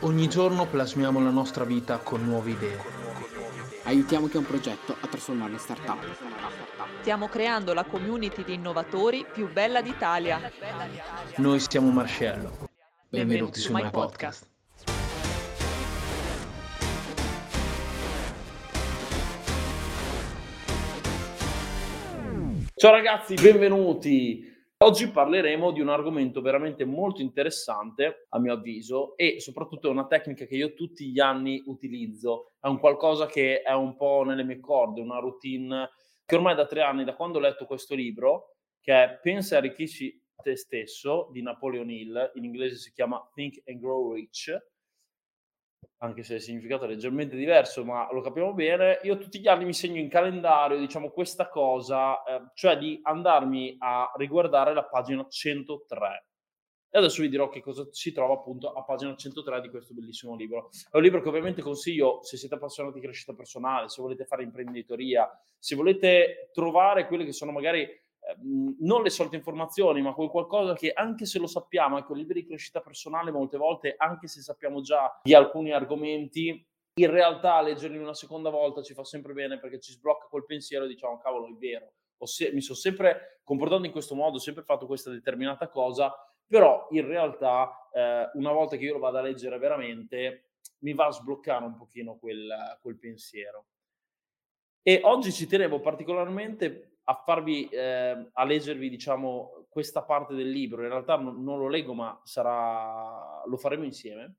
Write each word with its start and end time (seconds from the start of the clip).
Ogni 0.00 0.28
giorno 0.28 0.66
plasmiamo 0.66 1.22
la 1.22 1.30
nostra 1.30 1.64
vita 1.64 1.96
con 1.96 2.22
nuove 2.22 2.50
idee. 2.50 2.78
Aiutiamo 3.84 4.26
chi 4.26 4.36
ha 4.36 4.40
un 4.40 4.46
progetto 4.46 4.94
a 5.00 5.06
trasformarlo 5.06 5.54
in 5.54 5.58
startup. 5.58 6.04
Stiamo 7.00 7.28
creando 7.28 7.72
la 7.72 7.84
community 7.84 8.44
di 8.44 8.52
innovatori 8.54 9.24
più 9.32 9.50
bella 9.50 9.80
d'Italia. 9.80 10.52
Noi 11.36 11.60
siamo 11.60 11.90
Marcello. 11.90 12.68
Benvenuti, 13.08 13.08
Benvenuti 13.08 13.60
su 13.60 13.72
My 13.72 13.90
Podcast. 13.90 14.48
Ciao 22.74 22.90
ragazzi, 22.90 23.34
benvenuti. 23.36 24.55
Oggi 24.78 25.10
parleremo 25.10 25.72
di 25.72 25.80
un 25.80 25.88
argomento 25.88 26.42
veramente 26.42 26.84
molto 26.84 27.22
interessante, 27.22 28.26
a 28.28 28.38
mio 28.38 28.52
avviso, 28.52 29.16
e 29.16 29.40
soprattutto 29.40 29.88
è 29.88 29.90
una 29.90 30.06
tecnica 30.06 30.44
che 30.44 30.54
io 30.54 30.74
tutti 30.74 31.08
gli 31.08 31.18
anni 31.18 31.62
utilizzo. 31.64 32.52
È 32.60 32.66
un 32.66 32.78
qualcosa 32.78 33.24
che 33.24 33.62
è 33.62 33.72
un 33.72 33.96
po' 33.96 34.22
nelle 34.22 34.44
mie 34.44 34.60
corde, 34.60 35.00
una 35.00 35.18
routine 35.18 35.88
che 36.26 36.34
ormai 36.34 36.54
da 36.54 36.66
tre 36.66 36.82
anni, 36.82 37.04
da 37.04 37.16
quando 37.16 37.38
ho 37.38 37.40
letto 37.40 37.64
questo 37.64 37.94
libro, 37.94 38.56
che 38.78 38.92
è 38.92 39.18
Pensa 39.22 39.54
e 39.54 39.58
arricchisci 39.58 40.22
te 40.42 40.56
stesso 40.56 41.30
di 41.32 41.40
Napoleon 41.40 41.88
Hill, 41.88 42.32
in 42.34 42.44
inglese 42.44 42.76
si 42.76 42.92
chiama 42.92 43.26
Think 43.32 43.62
and 43.64 43.80
Grow 43.80 44.12
Rich, 44.12 44.54
anche 45.98 46.22
se 46.22 46.34
il 46.34 46.40
significato 46.40 46.84
è 46.84 46.88
leggermente 46.88 47.36
diverso, 47.36 47.84
ma 47.84 48.08
lo 48.12 48.20
capiamo 48.20 48.52
bene. 48.52 49.00
Io 49.04 49.16
tutti 49.18 49.40
gli 49.40 49.48
anni 49.48 49.64
mi 49.64 49.72
segno 49.72 50.00
in 50.00 50.08
calendario, 50.08 50.78
diciamo, 50.78 51.10
questa 51.10 51.48
cosa, 51.48 52.22
eh, 52.22 52.50
cioè 52.54 52.76
di 52.76 53.00
andarmi 53.02 53.76
a 53.78 54.12
riguardare 54.16 54.74
la 54.74 54.84
pagina 54.84 55.26
103. 55.26 56.26
E 56.88 56.98
adesso 56.98 57.20
vi 57.20 57.28
dirò 57.28 57.48
che 57.48 57.60
cosa 57.60 57.86
si 57.90 58.12
trova 58.12 58.34
appunto 58.34 58.72
a 58.72 58.82
pagina 58.84 59.14
103 59.14 59.60
di 59.60 59.68
questo 59.68 59.92
bellissimo 59.92 60.34
libro. 60.34 60.70
È 60.90 60.96
un 60.96 61.02
libro 61.02 61.20
che 61.20 61.28
ovviamente 61.28 61.60
consiglio 61.60 62.22
se 62.22 62.36
siete 62.36 62.54
appassionati 62.54 62.98
di 62.98 63.04
crescita 63.04 63.34
personale, 63.34 63.88
se 63.88 64.00
volete 64.00 64.24
fare 64.24 64.42
imprenditoria, 64.42 65.28
se 65.58 65.76
volete 65.76 66.50
trovare 66.52 67.06
quelle 67.06 67.24
che 67.24 67.32
sono 67.32 67.52
magari 67.52 67.86
non 68.80 69.02
le 69.02 69.10
solite 69.10 69.36
informazioni, 69.36 70.02
ma 70.02 70.12
quel 70.12 70.28
qualcosa 70.28 70.74
che 70.74 70.92
anche 70.92 71.26
se 71.26 71.38
lo 71.38 71.46
sappiamo, 71.46 71.98
ecco, 71.98 72.14
libri 72.14 72.42
di 72.42 72.46
crescita 72.46 72.80
personale 72.80 73.30
molte 73.30 73.56
volte, 73.56 73.94
anche 73.96 74.26
se 74.26 74.40
sappiamo 74.40 74.80
già 74.80 75.20
di 75.22 75.34
alcuni 75.34 75.72
argomenti, 75.72 76.66
in 76.98 77.10
realtà 77.10 77.60
leggerli 77.60 77.98
una 77.98 78.14
seconda 78.14 78.50
volta 78.50 78.82
ci 78.82 78.94
fa 78.94 79.04
sempre 79.04 79.32
bene 79.32 79.58
perché 79.58 79.78
ci 79.80 79.92
sblocca 79.92 80.26
quel 80.28 80.44
pensiero 80.44 80.84
e 80.84 80.88
diciamo, 80.88 81.18
cavolo, 81.18 81.46
è 81.46 81.52
vero, 81.52 81.92
se- 82.24 82.52
mi 82.52 82.60
sono 82.60 82.78
sempre 82.78 83.40
comportato 83.44 83.84
in 83.84 83.92
questo 83.92 84.14
modo, 84.14 84.36
ho 84.36 84.40
sempre 84.40 84.64
fatto 84.64 84.86
questa 84.86 85.10
determinata 85.10 85.68
cosa, 85.68 86.12
però 86.46 86.86
in 86.90 87.06
realtà 87.06 87.88
eh, 87.92 88.30
una 88.34 88.52
volta 88.52 88.76
che 88.76 88.84
io 88.84 88.94
lo 88.94 88.98
vado 88.98 89.18
a 89.18 89.22
leggere 89.22 89.58
veramente, 89.58 90.52
mi 90.80 90.94
va 90.94 91.06
a 91.06 91.12
sbloccare 91.12 91.64
un 91.64 91.76
pochino 91.76 92.16
quel, 92.16 92.78
quel 92.80 92.98
pensiero. 92.98 93.66
E 94.82 95.00
oggi 95.02 95.32
ci 95.32 95.46
tenevo 95.46 95.80
particolarmente 95.80 96.95
a 97.08 97.22
farvi, 97.24 97.68
eh, 97.68 98.30
a 98.32 98.44
leggervi, 98.44 98.88
diciamo, 98.88 99.66
questa 99.68 100.02
parte 100.02 100.34
del 100.34 100.50
libro. 100.50 100.82
In 100.82 100.88
realtà 100.88 101.16
non, 101.16 101.42
non 101.42 101.58
lo 101.58 101.68
leggo, 101.68 101.94
ma 101.94 102.20
sarà, 102.24 103.42
lo 103.46 103.56
faremo 103.56 103.84
insieme. 103.84 104.38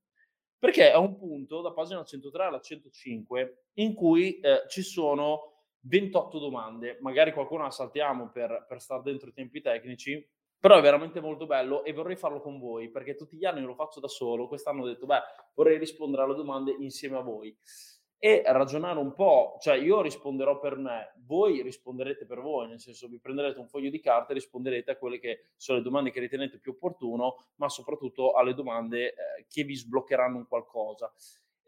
Perché 0.60 0.92
è 0.92 0.98
un 0.98 1.16
punto, 1.18 1.62
da 1.62 1.72
pagina 1.72 2.04
103 2.04 2.44
alla 2.44 2.60
105, 2.60 3.66
in 3.76 3.94
cui 3.94 4.40
eh, 4.40 4.64
ci 4.68 4.82
sono 4.82 5.66
28 5.82 6.40
domande. 6.40 6.98
Magari 7.02 7.32
qualcuno 7.32 7.64
la 7.64 7.72
saltiamo 7.72 8.32
per, 8.32 8.66
per 8.68 8.82
stare 8.82 9.04
dentro 9.04 9.30
i 9.30 9.34
tempi 9.34 9.62
tecnici, 9.62 10.28
però 10.60 10.78
è 10.78 10.82
veramente 10.82 11.22
molto 11.22 11.46
bello 11.46 11.86
e 11.86 11.94
vorrei 11.94 12.16
farlo 12.18 12.42
con 12.42 12.60
voi, 12.60 12.90
perché 12.90 13.16
tutti 13.16 13.38
gli 13.38 13.46
anni 13.46 13.62
lo 13.62 13.76
faccio 13.76 14.02
da 14.02 14.08
solo. 14.08 14.48
Quest'anno 14.48 14.84
ho 14.84 14.88
detto, 14.88 15.06
beh, 15.06 15.22
vorrei 15.54 15.78
rispondere 15.78 16.24
alle 16.24 16.36
domande 16.36 16.76
insieme 16.78 17.18
a 17.18 17.22
voi 17.22 17.56
e 18.20 18.42
ragionare 18.46 18.98
un 19.00 19.14
po', 19.14 19.58
cioè 19.60 19.76
io 19.76 20.02
risponderò 20.02 20.60
per 20.60 20.76
me, 20.76 21.14
voi 21.26 21.62
risponderete 21.62 22.26
per 22.26 22.42
voi, 22.42 22.68
nel 22.68 22.80
senso 22.80 23.08
vi 23.08 23.20
prenderete 23.20 23.60
un 23.60 23.68
foglio 23.68 23.90
di 23.90 24.00
carta 24.00 24.32
e 24.32 24.36
risponderete 24.36 24.92
a 24.92 24.98
quelle 24.98 25.20
che 25.20 25.50
sono 25.56 25.78
le 25.78 25.84
domande 25.84 26.12
che 26.12 26.20
ritenete 26.20 26.58
più 26.58 26.72
opportuno, 26.72 27.36
ma 27.56 27.70
soprattutto 27.70 28.32
alle 28.34 28.54
domande 28.54 29.10
eh, 29.10 29.46
che 29.48 29.64
vi 29.64 29.76
sbloccheranno 29.76 30.38
un 30.38 30.48
qualcosa. 30.48 31.14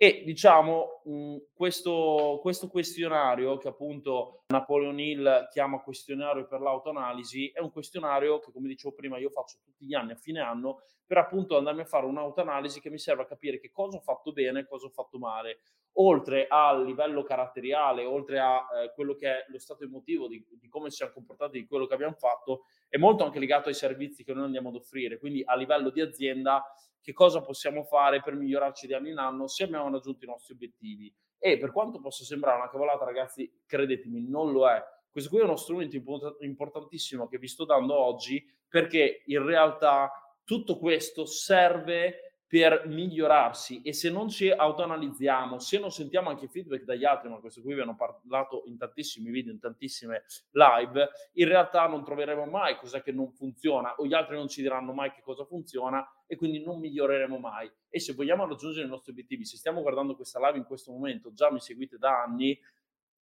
E 0.02 0.24
diciamo, 0.24 1.02
mh, 1.04 1.36
questo, 1.54 2.40
questo 2.42 2.70
questionario 2.70 3.58
che 3.58 3.68
appunto 3.68 4.46
Napoleon 4.48 4.98
Hill 4.98 5.50
chiama 5.50 5.82
questionario 5.82 6.48
per 6.48 6.62
l'autoanalisi, 6.62 7.52
è 7.54 7.60
un 7.60 7.70
questionario 7.70 8.40
che, 8.40 8.50
come 8.54 8.70
dicevo 8.70 8.96
prima, 8.96 9.18
io 9.18 9.30
faccio 9.30 9.58
tutti 9.62 9.86
gli 9.86 9.94
anni 9.94 10.14
a 10.14 10.16
fine 10.16 10.40
anno 10.40 10.84
per 11.06 11.18
appunto 11.18 11.58
andarmi 11.58 11.82
a 11.82 11.86
fare 11.86 12.06
un'autoanalisi 12.06 12.80
che 12.80 12.90
mi 12.90 12.98
serve 12.98 13.24
a 13.24 13.26
capire 13.26 13.60
che 13.60 13.72
cosa 13.72 13.98
ho 13.98 14.00
fatto 14.00 14.32
bene 14.32 14.62
e 14.62 14.68
cosa 14.68 14.86
ho 14.86 14.90
fatto 14.90 15.18
male 15.18 15.60
oltre 15.94 16.48
al 16.48 16.86
livello 16.86 17.24
caratteriale, 17.24 18.06
oltre 18.06 18.40
a 18.40 18.58
eh, 18.58 18.94
quello 18.94 19.16
che 19.16 19.28
è 19.28 19.46
lo 19.50 19.60
stato 19.60 19.84
emotivo 19.84 20.28
di, 20.28 20.46
di, 20.50 20.70
come 20.70 20.90
ci 20.90 20.98
siamo 20.98 21.12
comportati, 21.12 21.60
di 21.60 21.68
quello 21.68 21.88
che 21.88 21.94
abbiamo 21.94 22.16
fatto, 22.16 22.66
è 22.88 22.98
molto 22.98 23.26
anche 23.26 23.40
legato 23.40 23.68
ai 23.68 23.76
servizi 23.76 24.24
che 24.24 24.34
noi 24.34 24.46
andiamo 24.46 24.70
ad 24.70 24.76
offrire. 24.76 25.18
Quindi 25.18 25.42
a 25.44 25.56
livello 25.56 25.90
di 25.90 26.00
azienda, 26.00 26.64
che 27.10 27.14
cosa 27.14 27.42
possiamo 27.42 27.84
fare 27.84 28.22
per 28.22 28.36
migliorarci 28.36 28.86
di 28.86 28.94
anno 28.94 29.08
in 29.08 29.18
anno 29.18 29.48
se 29.48 29.64
abbiamo 29.64 29.90
raggiunto 29.90 30.26
i 30.26 30.28
nostri 30.28 30.54
obiettivi. 30.54 31.12
E 31.40 31.58
per 31.58 31.72
quanto 31.72 32.00
possa 32.00 32.24
sembrare 32.24 32.58
una 32.58 32.70
cavolata, 32.70 33.04
ragazzi, 33.04 33.52
credetemi, 33.66 34.28
non 34.28 34.52
lo 34.52 34.70
è. 34.70 34.80
Questo 35.10 35.32
qui 35.32 35.40
è 35.40 35.44
uno 35.44 35.56
strumento 35.56 35.98
importantissimo 36.42 37.28
che 37.28 37.40
vi 37.40 37.48
sto 37.48 37.66
dando 37.66 37.98
oggi 37.98 38.46
perché 38.68 39.24
in 39.26 39.44
realtà 39.44 40.12
tutto 40.44 40.78
questo 40.78 41.26
serve 41.26 42.29
per 42.50 42.88
migliorarsi 42.88 43.84
e 43.84 43.94
se 43.94 44.10
non 44.10 44.28
ci 44.28 44.50
autoanalizziamo, 44.50 45.60
se 45.60 45.78
non 45.78 45.92
sentiamo 45.92 46.30
anche 46.30 46.48
feedback 46.48 46.84
dagli 46.84 47.06
altri, 47.06 47.30
ma 47.30 47.38
questo 47.38 47.62
qui 47.62 47.76
vi 47.76 47.82
hanno 47.82 47.96
parlato 47.96 48.64
in 48.66 48.76
tantissimi 48.76 49.30
video, 49.30 49.54
in 49.54 49.60
tantissime 49.60 50.24
live, 50.54 51.10
in 51.34 51.48
realtà 51.48 51.86
non 51.86 52.04
troveremo 52.04 52.46
mai 52.46 52.76
cosa 52.78 53.04
che 53.04 53.12
non 53.12 53.32
funziona 53.32 53.94
o 53.98 54.06
gli 54.08 54.16
altri 54.16 54.36
non 54.36 54.48
ci 54.48 54.64
diranno 54.64 54.94
mai 54.94 55.12
che 55.12 55.22
cosa 55.22 55.46
funziona 55.46 56.04
e 56.26 56.36
quindi 56.38 56.64
non 56.64 56.80
miglioreremo 56.80 57.38
mai. 57.38 57.72
E 57.88 58.00
se 58.00 58.14
vogliamo 58.14 58.48
raggiungere 58.48 58.88
i 58.88 58.90
nostri 58.90 59.12
obiettivi, 59.12 59.46
se 59.46 59.56
stiamo 59.56 59.84
guardando 59.84 60.16
questa 60.16 60.40
live 60.40 60.58
in 60.58 60.66
questo 60.66 60.92
momento, 60.92 61.32
già 61.32 61.52
mi 61.52 61.60
seguite 61.60 62.00
da 62.00 62.24
anni, 62.24 62.60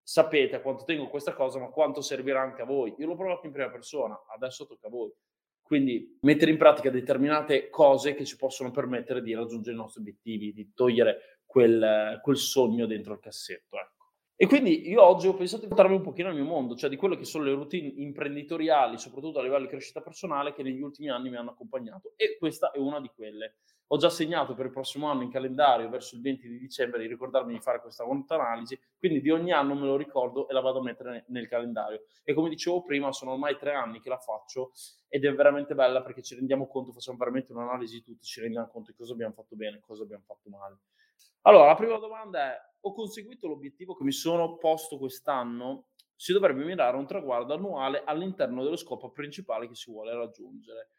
sapete 0.04 0.54
a 0.54 0.60
quanto 0.60 0.84
tengo 0.84 1.08
questa 1.08 1.34
cosa, 1.34 1.58
ma 1.58 1.66
quanto 1.66 2.00
servirà 2.00 2.42
anche 2.42 2.62
a 2.62 2.64
voi. 2.64 2.94
Io 2.98 3.08
l'ho 3.08 3.16
provato 3.16 3.44
in 3.46 3.50
prima 3.52 3.70
persona, 3.70 4.16
adesso 4.32 4.66
tocca 4.66 4.86
a 4.86 4.90
voi. 4.90 5.12
Quindi 5.66 6.16
mettere 6.20 6.52
in 6.52 6.58
pratica 6.58 6.90
determinate 6.90 7.70
cose 7.70 8.14
che 8.14 8.24
ci 8.24 8.36
possono 8.36 8.70
permettere 8.70 9.20
di 9.20 9.34
raggiungere 9.34 9.74
i 9.74 9.78
nostri 9.78 10.00
obiettivi, 10.00 10.52
di 10.52 10.70
togliere 10.72 11.40
quel, 11.44 12.20
quel 12.22 12.36
sogno 12.36 12.86
dentro 12.86 13.14
il 13.14 13.18
cassetto. 13.18 13.76
Ecco. 13.76 13.95
E 14.38 14.46
quindi 14.46 14.86
io 14.86 15.02
oggi 15.02 15.28
ho 15.28 15.34
pensato 15.34 15.62
di 15.62 15.68
portarmi 15.68 15.94
un 15.94 16.02
pochino 16.02 16.28
al 16.28 16.34
mio 16.34 16.44
mondo, 16.44 16.76
cioè 16.76 16.90
di 16.90 16.96
quelle 16.96 17.16
che 17.16 17.24
sono 17.24 17.44
le 17.44 17.54
routine 17.54 17.88
imprenditoriali, 17.96 18.98
soprattutto 18.98 19.38
a 19.38 19.42
livello 19.42 19.64
di 19.64 19.70
crescita 19.70 20.02
personale, 20.02 20.52
che 20.52 20.62
negli 20.62 20.82
ultimi 20.82 21.08
anni 21.08 21.30
mi 21.30 21.36
hanno 21.36 21.52
accompagnato. 21.52 22.12
E 22.16 22.36
questa 22.38 22.70
è 22.70 22.78
una 22.78 23.00
di 23.00 23.10
quelle. 23.14 23.54
Ho 23.86 23.96
già 23.96 24.10
segnato 24.10 24.52
per 24.54 24.66
il 24.66 24.72
prossimo 24.72 25.08
anno 25.08 25.22
in 25.22 25.30
calendario, 25.30 25.88
verso 25.88 26.16
il 26.16 26.20
20 26.20 26.48
di 26.48 26.58
dicembre, 26.58 27.00
di 27.00 27.06
ricordarmi 27.06 27.54
di 27.54 27.60
fare 27.60 27.80
questa 27.80 28.04
analisi, 28.04 28.78
quindi 28.98 29.22
di 29.22 29.30
ogni 29.30 29.52
anno 29.52 29.74
me 29.74 29.86
lo 29.86 29.96
ricordo 29.96 30.48
e 30.48 30.52
la 30.52 30.60
vado 30.60 30.80
a 30.80 30.82
mettere 30.82 31.24
nel 31.28 31.48
calendario. 31.48 32.02
E 32.22 32.34
come 32.34 32.50
dicevo 32.50 32.82
prima, 32.82 33.12
sono 33.12 33.32
ormai 33.32 33.56
tre 33.56 33.72
anni 33.72 34.00
che 34.00 34.10
la 34.10 34.18
faccio 34.18 34.72
ed 35.08 35.24
è 35.24 35.32
veramente 35.32 35.74
bella 35.74 36.02
perché 36.02 36.20
ci 36.20 36.34
rendiamo 36.34 36.66
conto, 36.66 36.92
facciamo 36.92 37.16
veramente 37.16 37.52
un'analisi 37.52 37.94
di 37.94 38.02
tutto, 38.02 38.24
ci 38.24 38.42
rendiamo 38.42 38.66
conto 38.66 38.90
di 38.90 38.96
cosa 38.98 39.14
abbiamo 39.14 39.32
fatto 39.32 39.56
bene 39.56 39.78
e 39.78 39.80
cosa 39.80 40.02
abbiamo 40.02 40.24
fatto 40.26 40.50
male. 40.50 40.78
Allora, 41.42 41.66
la 41.66 41.76
prima 41.76 41.96
domanda 41.98 42.52
è, 42.52 42.60
ho 42.86 42.92
conseguito 42.92 43.48
l'obiettivo 43.48 43.94
che 43.94 44.04
mi 44.04 44.12
sono 44.12 44.56
posto 44.56 44.98
quest'anno? 44.98 45.88
Si 46.14 46.32
dovrebbe 46.32 46.64
mirare 46.64 46.96
un 46.96 47.06
traguardo 47.06 47.54
annuale 47.54 48.02
all'interno 48.04 48.62
dello 48.62 48.76
scopo 48.76 49.10
principale 49.10 49.68
che 49.68 49.74
si 49.74 49.90
vuole 49.90 50.14
raggiungere. 50.14 50.90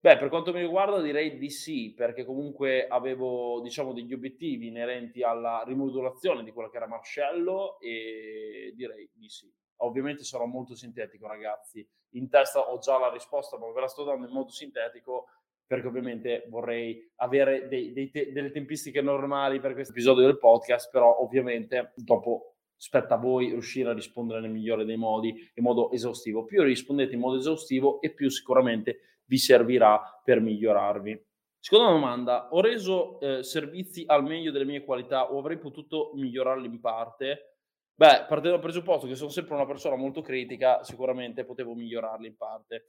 Beh, 0.00 0.16
per 0.16 0.30
quanto 0.30 0.52
mi 0.52 0.60
riguarda 0.60 1.00
direi 1.02 1.36
di 1.36 1.50
sì, 1.50 1.92
perché 1.94 2.24
comunque 2.24 2.86
avevo, 2.86 3.60
diciamo, 3.60 3.92
degli 3.92 4.14
obiettivi 4.14 4.68
inerenti 4.68 5.22
alla 5.22 5.62
rimodulazione 5.66 6.42
di 6.42 6.52
quello 6.52 6.70
che 6.70 6.78
era 6.78 6.86
Marcello 6.88 7.78
e 7.80 8.72
direi 8.74 9.10
di 9.12 9.28
sì. 9.28 9.52
Ovviamente 9.82 10.24
sarò 10.24 10.46
molto 10.46 10.74
sintetico, 10.74 11.26
ragazzi. 11.26 11.86
In 12.14 12.30
testa 12.30 12.60
ho 12.60 12.78
già 12.78 12.98
la 12.98 13.10
risposta, 13.10 13.58
ma 13.58 13.70
ve 13.70 13.80
la 13.80 13.88
sto 13.88 14.04
dando 14.04 14.26
in 14.26 14.32
modo 14.32 14.50
sintetico 14.50 15.26
perché 15.70 15.86
ovviamente 15.86 16.46
vorrei 16.48 17.12
avere 17.18 17.68
dei, 17.68 17.92
dei 17.92 18.10
te- 18.10 18.32
delle 18.32 18.50
tempistiche 18.50 19.00
normali 19.02 19.60
per 19.60 19.74
questo 19.74 19.92
episodio 19.92 20.26
del 20.26 20.36
podcast, 20.36 20.90
però 20.90 21.20
ovviamente 21.20 21.92
dopo 21.94 22.56
spetta 22.74 23.14
a 23.14 23.18
voi 23.18 23.50
riuscire 23.50 23.88
a 23.88 23.92
rispondere 23.92 24.40
nel 24.40 24.50
migliore 24.50 24.84
dei 24.84 24.96
modi, 24.96 25.28
in 25.28 25.62
modo 25.62 25.92
esaustivo. 25.92 26.44
Più 26.44 26.60
rispondete 26.64 27.14
in 27.14 27.20
modo 27.20 27.36
esaustivo 27.36 28.00
e 28.00 28.12
più 28.12 28.28
sicuramente 28.30 29.20
vi 29.26 29.38
servirà 29.38 30.20
per 30.24 30.40
migliorarvi. 30.40 31.24
Seconda 31.60 31.92
domanda, 31.92 32.48
ho 32.50 32.60
reso 32.60 33.20
eh, 33.20 33.44
servizi 33.44 34.02
al 34.08 34.24
meglio 34.24 34.50
delle 34.50 34.64
mie 34.64 34.82
qualità 34.82 35.30
o 35.30 35.38
avrei 35.38 35.58
potuto 35.58 36.10
migliorarli 36.16 36.66
in 36.66 36.80
parte? 36.80 37.58
Beh, 37.94 38.24
partendo 38.26 38.56
dal 38.56 38.60
presupposto 38.60 39.06
che 39.06 39.14
sono 39.14 39.30
sempre 39.30 39.54
una 39.54 39.66
persona 39.66 39.94
molto 39.94 40.20
critica, 40.20 40.82
sicuramente 40.82 41.44
potevo 41.44 41.74
migliorarli 41.74 42.26
in 42.26 42.36
parte. 42.36 42.86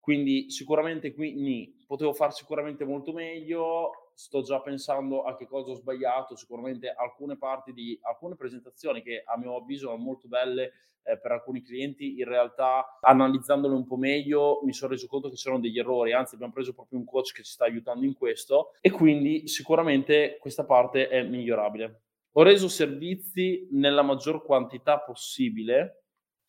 Quindi 0.00 0.50
sicuramente 0.50 1.12
qui 1.12 1.74
potevo 1.86 2.12
fare 2.12 2.32
sicuramente 2.32 2.84
molto 2.84 3.12
meglio, 3.12 4.10
sto 4.14 4.42
già 4.42 4.60
pensando 4.60 5.22
a 5.22 5.36
che 5.36 5.46
cosa 5.46 5.70
ho 5.70 5.74
sbagliato, 5.74 6.36
sicuramente 6.36 6.90
alcune 6.90 7.36
parti 7.36 7.72
di 7.72 7.98
alcune 8.02 8.34
presentazioni 8.34 9.02
che 9.02 9.22
a 9.24 9.38
mio 9.38 9.56
avviso 9.56 9.88
erano 9.88 10.02
molto 10.02 10.28
belle 10.28 10.72
eh, 11.02 11.18
per 11.18 11.32
alcuni 11.32 11.62
clienti, 11.62 12.18
in 12.18 12.26
realtà 12.26 12.98
analizzandole 13.00 13.74
un 13.74 13.86
po' 13.86 13.96
meglio 13.96 14.60
mi 14.64 14.72
sono 14.72 14.92
reso 14.92 15.06
conto 15.06 15.28
che 15.28 15.36
c'erano 15.36 15.60
degli 15.60 15.78
errori, 15.78 16.12
anzi 16.12 16.34
abbiamo 16.34 16.52
preso 16.52 16.74
proprio 16.74 16.98
un 16.98 17.04
coach 17.04 17.32
che 17.32 17.42
ci 17.42 17.52
sta 17.52 17.64
aiutando 17.64 18.04
in 18.04 18.14
questo 18.14 18.74
e 18.80 18.90
quindi 18.90 19.48
sicuramente 19.48 20.38
questa 20.40 20.64
parte 20.64 21.08
è 21.08 21.22
migliorabile. 21.22 22.02
Ho 22.34 22.42
reso 22.42 22.68
servizi 22.68 23.66
nella 23.72 24.02
maggior 24.02 24.44
quantità 24.44 25.00
possibile, 25.00 25.99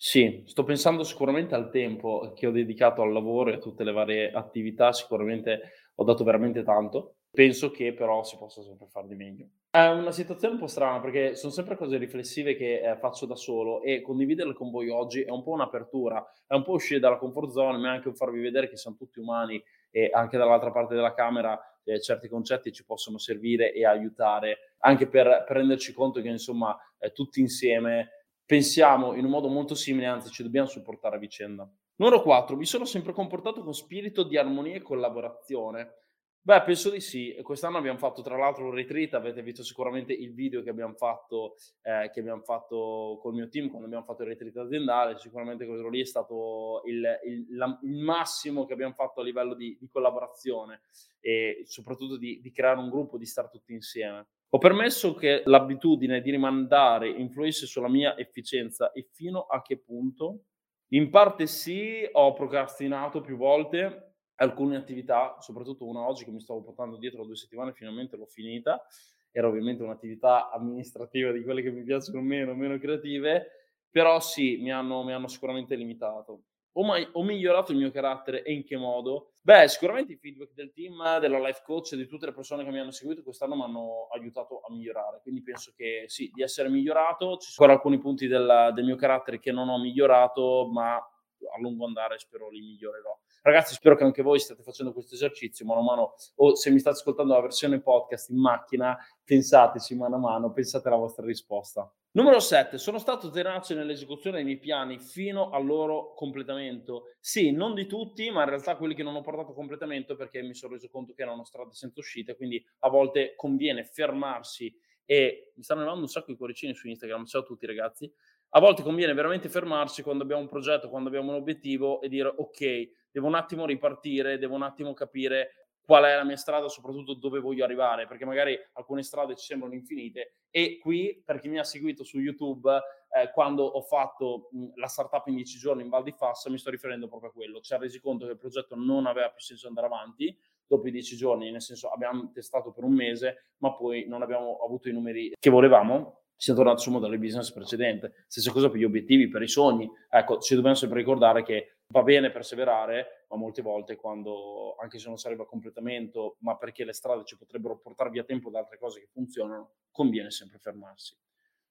sì, 0.03 0.41
sto 0.47 0.63
pensando 0.63 1.03
sicuramente 1.03 1.53
al 1.53 1.69
tempo 1.69 2.33
che 2.35 2.47
ho 2.47 2.51
dedicato 2.51 3.03
al 3.03 3.13
lavoro 3.13 3.51
e 3.51 3.53
a 3.53 3.59
tutte 3.59 3.83
le 3.83 3.91
varie 3.91 4.31
attività, 4.31 4.91
sicuramente 4.91 5.73
ho 5.93 6.03
dato 6.03 6.23
veramente 6.23 6.63
tanto. 6.63 7.17
Penso 7.29 7.69
che 7.69 7.93
però 7.93 8.23
si 8.23 8.35
possa 8.35 8.63
sempre 8.63 8.87
fare 8.87 9.05
di 9.07 9.13
meglio. 9.13 9.49
È 9.69 9.85
una 9.85 10.11
situazione 10.11 10.55
un 10.55 10.59
po' 10.59 10.65
strana 10.65 10.99
perché 10.99 11.35
sono 11.35 11.51
sempre 11.51 11.77
cose 11.77 11.97
riflessive 11.97 12.55
che 12.55 12.81
eh, 12.81 12.97
faccio 12.97 13.27
da 13.27 13.35
solo 13.35 13.83
e 13.83 14.01
condividerle 14.01 14.53
con 14.53 14.71
voi 14.71 14.89
oggi 14.89 15.21
è 15.21 15.29
un 15.29 15.43
po' 15.43 15.51
un'apertura, 15.51 16.27
è 16.47 16.55
un 16.55 16.63
po' 16.63 16.71
uscire 16.71 16.99
dalla 16.99 17.17
comfort 17.17 17.51
zone, 17.51 17.77
ma 17.77 17.89
è 17.89 17.95
anche 17.97 18.11
farvi 18.15 18.41
vedere 18.41 18.69
che 18.69 18.77
siamo 18.77 18.97
tutti 18.97 19.19
umani 19.19 19.63
e 19.91 20.09
anche 20.11 20.35
dall'altra 20.35 20.71
parte 20.71 20.95
della 20.95 21.13
camera 21.13 21.59
eh, 21.83 22.01
certi 22.01 22.27
concetti 22.27 22.71
ci 22.71 22.85
possono 22.85 23.19
servire 23.19 23.71
e 23.71 23.85
aiutare, 23.85 24.75
anche 24.79 25.07
per, 25.07 25.43
per 25.45 25.57
renderci 25.57 25.93
conto 25.93 26.21
che 26.21 26.27
insomma 26.29 26.75
eh, 26.97 27.11
tutti 27.11 27.39
insieme 27.39 28.20
pensiamo 28.51 29.13
in 29.13 29.23
un 29.23 29.31
modo 29.31 29.47
molto 29.47 29.75
simile, 29.75 30.07
anzi 30.07 30.29
ci 30.29 30.43
dobbiamo 30.43 30.67
supportare 30.67 31.15
a 31.15 31.19
vicenda. 31.19 31.65
Numero 31.95 32.21
4. 32.21 32.57
Mi 32.57 32.65
sono 32.65 32.83
sempre 32.83 33.13
comportato 33.13 33.63
con 33.63 33.73
spirito 33.73 34.23
di 34.23 34.35
armonia 34.35 34.75
e 34.75 34.81
collaborazione. 34.81 35.99
Beh, 36.41 36.61
penso 36.63 36.89
di 36.89 36.99
sì. 36.99 37.33
Quest'anno 37.43 37.77
abbiamo 37.77 37.97
fatto 37.97 38.21
tra 38.21 38.35
l'altro 38.35 38.65
un 38.65 38.73
retreat, 38.73 39.13
avete 39.13 39.41
visto 39.41 39.63
sicuramente 39.63 40.11
il 40.11 40.33
video 40.33 40.63
che 40.63 40.69
abbiamo 40.69 40.95
fatto, 40.95 41.55
eh, 41.81 42.09
che 42.11 42.19
abbiamo 42.19 42.41
fatto 42.41 43.19
col 43.21 43.35
mio 43.35 43.47
team 43.47 43.69
quando 43.69 43.85
abbiamo 43.85 44.03
fatto 44.03 44.23
il 44.23 44.27
retreat 44.27 44.57
aziendale. 44.57 45.17
Sicuramente 45.17 45.65
quello 45.65 45.87
lì 45.87 46.01
è 46.01 46.05
stato 46.05 46.81
il, 46.87 47.07
il, 47.23 47.55
la, 47.55 47.79
il 47.83 47.99
massimo 47.99 48.65
che 48.65 48.73
abbiamo 48.73 48.95
fatto 48.95 49.21
a 49.21 49.23
livello 49.23 49.53
di, 49.53 49.77
di 49.79 49.87
collaborazione 49.87 50.81
e 51.21 51.63
soprattutto 51.67 52.17
di, 52.17 52.41
di 52.41 52.51
creare 52.51 52.79
un 52.79 52.89
gruppo, 52.89 53.17
di 53.17 53.25
stare 53.25 53.47
tutti 53.49 53.71
insieme. 53.71 54.27
Ho 54.53 54.57
permesso 54.57 55.13
che 55.13 55.43
l'abitudine 55.45 56.19
di 56.21 56.29
rimandare 56.29 57.09
influisse 57.09 57.65
sulla 57.65 57.87
mia 57.87 58.17
efficienza 58.17 58.91
e 58.91 59.07
fino 59.11 59.43
a 59.43 59.61
che 59.61 59.77
punto? 59.79 60.43
In 60.89 61.09
parte 61.09 61.47
sì, 61.47 62.07
ho 62.11 62.33
procrastinato 62.33 63.21
più 63.21 63.37
volte 63.37 64.15
alcune 64.35 64.75
attività, 64.75 65.37
soprattutto 65.39 65.85
una 65.87 66.05
oggi 66.05 66.25
che 66.25 66.31
mi 66.31 66.41
stavo 66.41 66.61
portando 66.63 66.97
dietro 66.97 67.23
due 67.23 67.35
settimane, 67.37 67.71
finalmente 67.73 68.17
l'ho 68.17 68.25
finita. 68.25 68.85
Era 69.31 69.47
ovviamente 69.47 69.83
un'attività 69.83 70.49
amministrativa 70.51 71.31
di 71.31 71.43
quelle 71.43 71.61
che 71.61 71.71
mi 71.71 71.83
piacciono 71.83 72.19
meno, 72.19 72.53
meno 72.53 72.77
creative, 72.77 73.47
però 73.89 74.19
sì, 74.19 74.57
mi 74.57 74.71
hanno, 74.71 75.03
mi 75.03 75.13
hanno 75.13 75.27
sicuramente 75.27 75.75
limitato. 75.75 76.43
Ho, 76.73 76.83
mai, 76.83 77.07
ho 77.13 77.23
migliorato 77.23 77.71
il 77.71 77.77
mio 77.77 77.91
carattere 77.91 78.43
e 78.43 78.51
in 78.51 78.65
che 78.65 78.75
modo? 78.75 79.30
Beh, 79.43 79.67
sicuramente 79.67 80.13
i 80.13 80.17
feedback 80.17 80.53
del 80.53 80.71
team, 80.71 81.17
della 81.17 81.39
life 81.39 81.61
coach 81.65 81.93
e 81.93 81.97
di 81.97 82.05
tutte 82.05 82.27
le 82.27 82.31
persone 82.31 82.63
che 82.63 82.69
mi 82.69 82.79
hanno 82.79 82.91
seguito 82.91 83.23
quest'anno 83.23 83.55
mi 83.55 83.63
hanno 83.63 84.07
aiutato 84.11 84.61
a 84.61 84.71
migliorare. 84.71 85.19
Quindi 85.23 85.41
penso 85.41 85.73
che 85.75 86.03
sì, 86.05 86.29
di 86.31 86.43
essere 86.43 86.69
migliorato. 86.69 87.37
Ci 87.37 87.49
sono 87.49 87.71
ancora 87.71 87.73
alcuni 87.73 87.97
punti 87.97 88.27
del, 88.27 88.71
del 88.75 88.85
mio 88.85 88.95
carattere 88.95 89.39
che 89.39 89.51
non 89.51 89.67
ho 89.69 89.79
migliorato, 89.79 90.69
ma 90.71 90.93
a 90.95 91.59
lungo 91.59 91.85
andare 91.85 92.19
spero 92.19 92.49
li 92.49 92.61
migliorerò. 92.61 93.17
Ragazzi, 93.41 93.73
spero 93.73 93.95
che 93.95 94.03
anche 94.03 94.21
voi 94.21 94.39
stiate 94.39 94.61
facendo 94.61 94.93
questo 94.93 95.15
esercizio 95.15 95.65
mano 95.65 95.79
a 95.79 95.83
mano 95.83 96.13
o 96.35 96.55
se 96.55 96.69
mi 96.69 96.77
state 96.77 96.97
ascoltando 96.97 97.33
la 97.33 97.41
versione 97.41 97.81
podcast 97.81 98.29
in 98.29 98.39
macchina, 98.39 98.95
pensateci 99.23 99.95
mano 99.95 100.17
a 100.17 100.19
mano, 100.19 100.51
pensate 100.51 100.87
alla 100.87 100.97
vostra 100.97 101.25
risposta. 101.25 101.91
Numero 102.13 102.41
7. 102.41 102.77
Sono 102.77 102.97
stato 102.97 103.29
tenace 103.29 103.73
nell'esecuzione 103.73 104.35
dei 104.35 104.45
miei 104.45 104.59
piani 104.59 104.99
fino 104.99 105.49
al 105.49 105.65
loro 105.65 106.13
completamento. 106.13 107.15
Sì, 107.21 107.51
non 107.51 107.73
di 107.73 107.87
tutti, 107.87 108.29
ma 108.31 108.43
in 108.43 108.49
realtà 108.49 108.75
quelli 108.75 108.93
che 108.93 109.03
non 109.03 109.15
ho 109.15 109.21
portato 109.21 109.51
a 109.51 109.53
completamento 109.53 110.17
perché 110.17 110.41
mi 110.41 110.53
sono 110.53 110.73
reso 110.73 110.89
conto 110.89 111.13
che 111.13 111.21
erano 111.21 111.45
strade 111.45 111.71
senza 111.71 112.01
uscita, 112.01 112.35
quindi 112.35 112.61
a 112.79 112.89
volte 112.89 113.33
conviene 113.37 113.85
fermarsi 113.85 114.77
e 115.05 115.53
mi 115.55 115.63
stanno 115.63 115.79
arrivando 115.79 116.03
un 116.03 116.09
sacco 116.09 116.31
di 116.31 116.37
cuoricini 116.37 116.73
su 116.73 116.89
Instagram. 116.89 117.23
Ciao 117.23 117.41
a 117.41 117.45
tutti 117.45 117.65
ragazzi. 117.65 118.11
A 118.49 118.59
volte 118.59 118.83
conviene 118.83 119.13
veramente 119.13 119.47
fermarsi 119.47 120.03
quando 120.03 120.23
abbiamo 120.23 120.41
un 120.41 120.49
progetto, 120.49 120.89
quando 120.89 121.07
abbiamo 121.07 121.31
un 121.31 121.37
obiettivo 121.37 122.01
e 122.01 122.09
dire 122.09 122.33
ok, 122.35 122.89
devo 123.09 123.27
un 123.27 123.35
attimo 123.35 123.65
ripartire, 123.65 124.37
devo 124.37 124.55
un 124.55 124.63
attimo 124.63 124.93
capire 124.93 125.60
qual 125.85 126.03
è 126.03 126.15
la 126.15 126.23
mia 126.23 126.37
strada, 126.37 126.67
soprattutto 126.67 127.13
dove 127.15 127.39
voglio 127.39 127.63
arrivare, 127.63 128.07
perché 128.07 128.25
magari 128.25 128.57
alcune 128.73 129.03
strade 129.03 129.35
ci 129.35 129.45
sembrano 129.45 129.73
infinite 129.73 130.35
e 130.49 130.77
qui, 130.79 131.21
per 131.25 131.39
chi 131.39 131.49
mi 131.49 131.59
ha 131.59 131.63
seguito 131.63 132.03
su 132.03 132.19
YouTube, 132.19 132.71
eh, 133.13 133.31
quando 133.31 133.63
ho 133.63 133.81
fatto 133.81 134.49
mh, 134.51 134.71
la 134.75 134.87
startup 134.87 135.27
in 135.27 135.35
dieci 135.35 135.57
giorni 135.57 135.83
in 135.83 135.89
Val 135.89 136.03
di 136.03 136.11
Fassa, 136.11 136.49
mi 136.49 136.57
sto 136.57 136.69
riferendo 136.69 137.07
proprio 137.07 137.29
a 137.29 137.33
quello. 137.33 137.59
Ci 137.59 137.73
ha 137.73 137.77
resi 137.77 137.99
conto 137.99 138.25
che 138.25 138.31
il 138.31 138.37
progetto 138.37 138.75
non 138.75 139.05
aveva 139.05 139.29
più 139.29 139.41
senso 139.41 139.67
andare 139.67 139.87
avanti 139.87 140.37
dopo 140.65 140.87
i 140.87 140.91
dieci 140.91 141.15
giorni, 141.17 141.51
nel 141.51 141.61
senso 141.61 141.89
abbiamo 141.89 142.31
testato 142.31 142.71
per 142.71 142.85
un 142.85 142.93
mese, 142.93 143.53
ma 143.57 143.73
poi 143.73 144.07
non 144.07 144.21
abbiamo 144.21 144.59
avuto 144.63 144.87
i 144.87 144.93
numeri 144.93 145.33
che 145.37 145.49
volevamo 145.49 146.21
siamo 146.41 146.57
tornati 146.57 146.81
sul 146.81 146.93
modello 146.93 147.15
di 147.15 147.19
business 147.19 147.51
precedente. 147.51 148.23
Stessa 148.25 148.51
cosa 148.51 148.67
per 148.67 148.79
gli 148.79 148.83
obiettivi, 148.83 149.27
per 149.27 149.43
i 149.43 149.47
sogni. 149.47 149.87
Ecco, 150.09 150.39
ci 150.39 150.55
dobbiamo 150.55 150.75
sempre 150.75 150.97
ricordare 150.97 151.43
che 151.43 151.70
va 151.91 152.03
bene 152.03 152.31
perseverare, 152.31 153.25
ma 153.29 153.37
molte 153.37 153.61
volte 153.61 153.95
quando, 153.95 154.75
anche 154.79 154.97
se 154.97 155.07
non 155.07 155.17
sarebbe 155.17 155.43
a 155.43 155.45
completamento, 155.45 156.37
ma 156.39 156.57
perché 156.57 156.85
le 156.85 156.93
strade 156.93 157.25
ci 157.25 157.37
potrebbero 157.37 157.77
portare 157.77 158.09
via 158.09 158.23
tempo 158.23 158.49
da 158.49 158.59
altre 158.59 158.77
cose 158.77 159.01
che 159.01 159.07
funzionano, 159.11 159.73
conviene 159.91 160.31
sempre 160.31 160.57
fermarsi. 160.57 161.15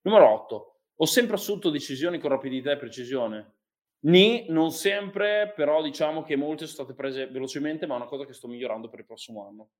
Numero 0.02 0.28
8. 0.30 0.74
Ho 0.96 1.06
sempre 1.06 1.36
assunto 1.36 1.70
decisioni 1.70 2.18
con 2.18 2.30
rapidità 2.30 2.70
e 2.70 2.76
precisione. 2.76 3.54
Ni, 4.02 4.46
non 4.48 4.70
sempre, 4.70 5.52
però 5.54 5.82
diciamo 5.82 6.22
che 6.22 6.36
molte 6.36 6.66
sono 6.66 6.84
state 6.84 6.94
prese 6.94 7.26
velocemente, 7.26 7.86
ma 7.86 7.94
è 7.94 7.96
una 7.96 8.06
cosa 8.06 8.24
che 8.24 8.34
sto 8.34 8.48
migliorando 8.48 8.88
per 8.88 9.00
il 9.00 9.06
prossimo 9.06 9.46
anno. 9.46 9.70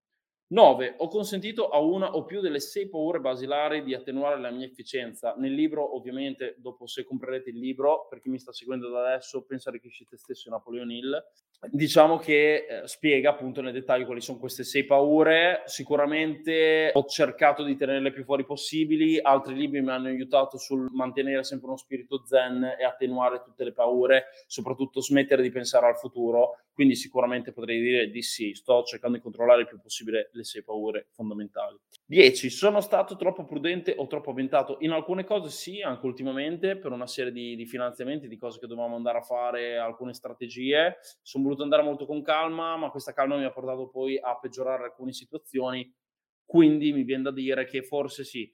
9. 0.53 0.95
Ho 0.99 1.07
consentito 1.07 1.69
a 1.69 1.79
una 1.79 2.17
o 2.17 2.25
più 2.25 2.41
delle 2.41 2.59
sei 2.59 2.89
paure 2.89 3.21
basilari 3.21 3.85
di 3.85 3.95
attenuare 3.95 4.41
la 4.41 4.51
mia 4.51 4.67
efficienza. 4.67 5.35
Nel 5.37 5.53
libro, 5.53 5.95
ovviamente, 5.95 6.57
dopo 6.59 6.89
se 6.89 7.05
comprerete 7.05 7.51
il 7.51 7.59
libro, 7.59 8.09
per 8.09 8.21
chi 8.21 8.31
mi 8.31 8.39
sta 8.41 8.53
seguendo 8.53 8.89
da 8.89 9.07
adesso, 9.07 9.45
pensa 9.45 9.69
a 9.69 9.73
Rikishi 9.73 10.07
te 10.07 10.17
stesso 10.17 10.51
Napoleon 10.51 10.91
Hill, 10.91 11.25
diciamo 11.69 12.17
che 12.17 12.67
eh, 12.67 12.87
spiega 12.87 13.31
appunto 13.31 13.61
nel 13.61 13.73
dettaglio 13.73 14.07
quali 14.07 14.21
sono 14.21 14.39
queste 14.39 14.65
sei 14.65 14.85
paure. 14.85 15.63
Sicuramente 15.67 16.91
ho 16.95 17.05
cercato 17.05 17.63
di 17.63 17.77
tenerle 17.77 18.13
più 18.13 18.25
fuori 18.25 18.45
possibili, 18.45 19.21
altri 19.21 19.55
libri 19.55 19.81
mi 19.81 19.91
hanno 19.91 20.09
aiutato 20.09 20.57
sul 20.57 20.89
mantenere 20.93 21.45
sempre 21.45 21.69
uno 21.69 21.77
spirito 21.77 22.25
zen 22.25 22.77
e 22.79 22.85
attenuare 22.85 23.43
tutte 23.43 23.65
le 23.65 23.73
paure, 23.73 24.27
soprattutto 24.47 25.01
smettere 25.01 25.43
di 25.43 25.51
pensare 25.51 25.87
al 25.87 25.97
futuro. 25.97 26.61
Quindi 26.73 26.95
sicuramente 26.97 27.53
potrei 27.53 27.81
dire 27.81 28.09
di 28.09 28.23
sì, 28.23 28.55
sto 28.55 28.83
cercando 28.85 29.17
di 29.17 29.23
controllare 29.23 29.63
il 29.63 29.69
più 29.69 29.79
possibile 29.81 30.31
le 30.33 30.45
sei 30.45 30.63
paure 30.63 31.09
fondamentali. 31.11 31.79
10. 32.11 32.51
Sono 32.51 32.81
stato 32.81 33.15
troppo 33.15 33.45
prudente 33.45 33.95
o 33.97 34.09
troppo 34.09 34.31
avventato? 34.31 34.79
In 34.81 34.91
alcune 34.91 35.23
cose 35.23 35.49
sì, 35.49 35.81
anche 35.81 36.05
ultimamente, 36.07 36.77
per 36.77 36.91
una 36.91 37.07
serie 37.07 37.31
di, 37.31 37.55
di 37.55 37.67
finanziamenti, 37.67 38.27
di 38.27 38.37
cose 38.37 38.59
che 38.59 38.67
dovevamo 38.67 38.97
andare 38.97 39.19
a 39.19 39.23
fare, 39.23 39.79
alcune 39.79 40.13
strategie. 40.13 40.99
Sono 41.23 41.45
voluto 41.45 41.63
andare 41.63 41.85
molto 41.85 42.07
con 42.07 42.21
calma, 42.21 42.77
ma 42.77 42.91
questa 42.91 43.13
calma 43.13 43.37
mi 43.37 43.45
ha 43.45 43.53
portato 43.53 43.89
poi 43.91 44.19
a 44.19 44.37
peggiorare 44.37 44.83
alcune 44.83 45.13
situazioni. 45.13 45.89
Quindi 46.45 46.93
mi 46.93 47.05
viene 47.05 47.23
da 47.23 47.31
dire 47.31 47.65
che 47.65 47.85
forse 47.85 48.25
sì, 48.25 48.53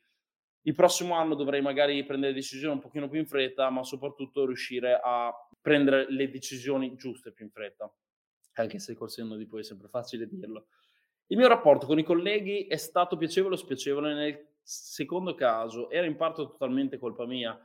il 0.65 0.75
prossimo 0.75 1.15
anno 1.15 1.35
dovrei 1.35 1.63
magari 1.63 2.05
prendere 2.05 2.35
decisioni 2.35 2.75
un 2.75 2.81
pochino 2.81 3.09
più 3.09 3.21
in 3.21 3.27
fretta, 3.27 3.71
ma 3.71 3.83
soprattutto 3.85 4.45
riuscire 4.45 5.01
a 5.03 5.33
prendere 5.63 6.13
le 6.13 6.29
decisioni 6.29 6.95
giuste 6.95 7.33
più 7.33 7.47
in 7.47 7.51
fretta. 7.51 7.91
Anche 8.57 8.79
se 8.81 8.95
col 8.95 9.09
senno 9.09 9.35
di 9.37 9.47
poi 9.47 9.61
è 9.61 9.65
sempre 9.65 9.89
facile 9.89 10.29
dirlo. 10.29 10.67
Il 11.27 11.37
mio 11.37 11.49
rapporto 11.49 11.87
con 11.87 11.99
i 11.99 12.05
colleghi 12.05 12.67
è 12.67 12.77
stato 12.77 13.17
piacevole 13.17 13.55
o 13.55 13.59
spiacevole 13.59 14.15
nel 14.15 14.55
secondo 14.63 15.35
caso, 15.35 15.91
era 15.91 16.07
in 16.07 16.17
parte 16.17 16.43
totalmente 16.43 16.99
colpa 16.99 17.27
mia 17.27 17.59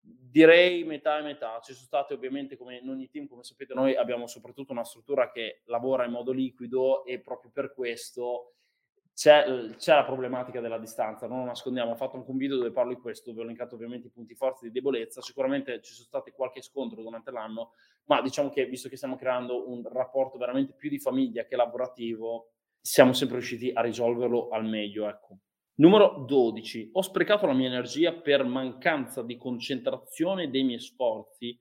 direi 0.00 0.84
metà 0.84 1.18
e 1.18 1.22
metà. 1.22 1.60
Ci 1.62 1.72
sono 1.72 1.86
state 1.86 2.14
ovviamente 2.14 2.56
come 2.56 2.78
in 2.78 2.88
ogni 2.88 3.08
team, 3.08 3.26
come 3.26 3.42
sapete, 3.42 3.74
noi 3.74 3.96
abbiamo 3.96 4.26
soprattutto 4.26 4.72
una 4.72 4.84
struttura 4.84 5.30
che 5.30 5.62
lavora 5.66 6.04
in 6.04 6.12
modo 6.12 6.32
liquido 6.32 7.04
e 7.04 7.20
proprio 7.20 7.50
per 7.52 7.74
questo 7.74 8.54
c'è, 9.14 9.74
c'è 9.76 9.94
la 9.94 10.04
problematica 10.04 10.60
della 10.60 10.78
distanza, 10.78 11.26
non 11.26 11.40
lo 11.40 11.44
nascondiamo. 11.46 11.92
Ho 11.92 11.96
fatto 11.96 12.16
anche 12.16 12.30
un 12.30 12.36
video 12.36 12.56
dove 12.56 12.70
parlo 12.70 12.94
di 12.94 13.00
questo, 13.00 13.30
dove 13.30 13.42
ho 13.42 13.44
elencato 13.44 13.74
ovviamente 13.74 14.06
i 14.06 14.10
punti 14.10 14.34
forti 14.34 14.66
di 14.66 14.72
debolezza. 14.72 15.20
Sicuramente 15.20 15.82
ci 15.82 15.92
sono 15.92 16.06
stati 16.06 16.30
qualche 16.30 16.62
scontro 16.62 17.02
durante 17.02 17.30
l'anno, 17.30 17.72
ma 18.04 18.22
diciamo 18.22 18.48
che 18.50 18.66
visto 18.66 18.88
che 18.88 18.96
stiamo 18.96 19.16
creando 19.16 19.68
un 19.68 19.82
rapporto 19.88 20.38
veramente 20.38 20.72
più 20.74 20.88
di 20.88 21.00
famiglia 21.00 21.44
che 21.44 21.56
lavorativo, 21.56 22.52
siamo 22.80 23.12
sempre 23.12 23.36
riusciti 23.38 23.70
a 23.72 23.80
risolverlo 23.80 24.48
al 24.48 24.64
meglio, 24.64 25.08
ecco. 25.08 25.38
Numero 25.76 26.24
12. 26.26 26.90
Ho 26.94 27.02
sprecato 27.02 27.46
la 27.46 27.52
mia 27.52 27.68
energia 27.68 28.12
per 28.12 28.44
mancanza 28.44 29.22
di 29.22 29.36
concentrazione 29.36 30.50
dei 30.50 30.64
miei 30.64 30.80
sforzi? 30.80 31.58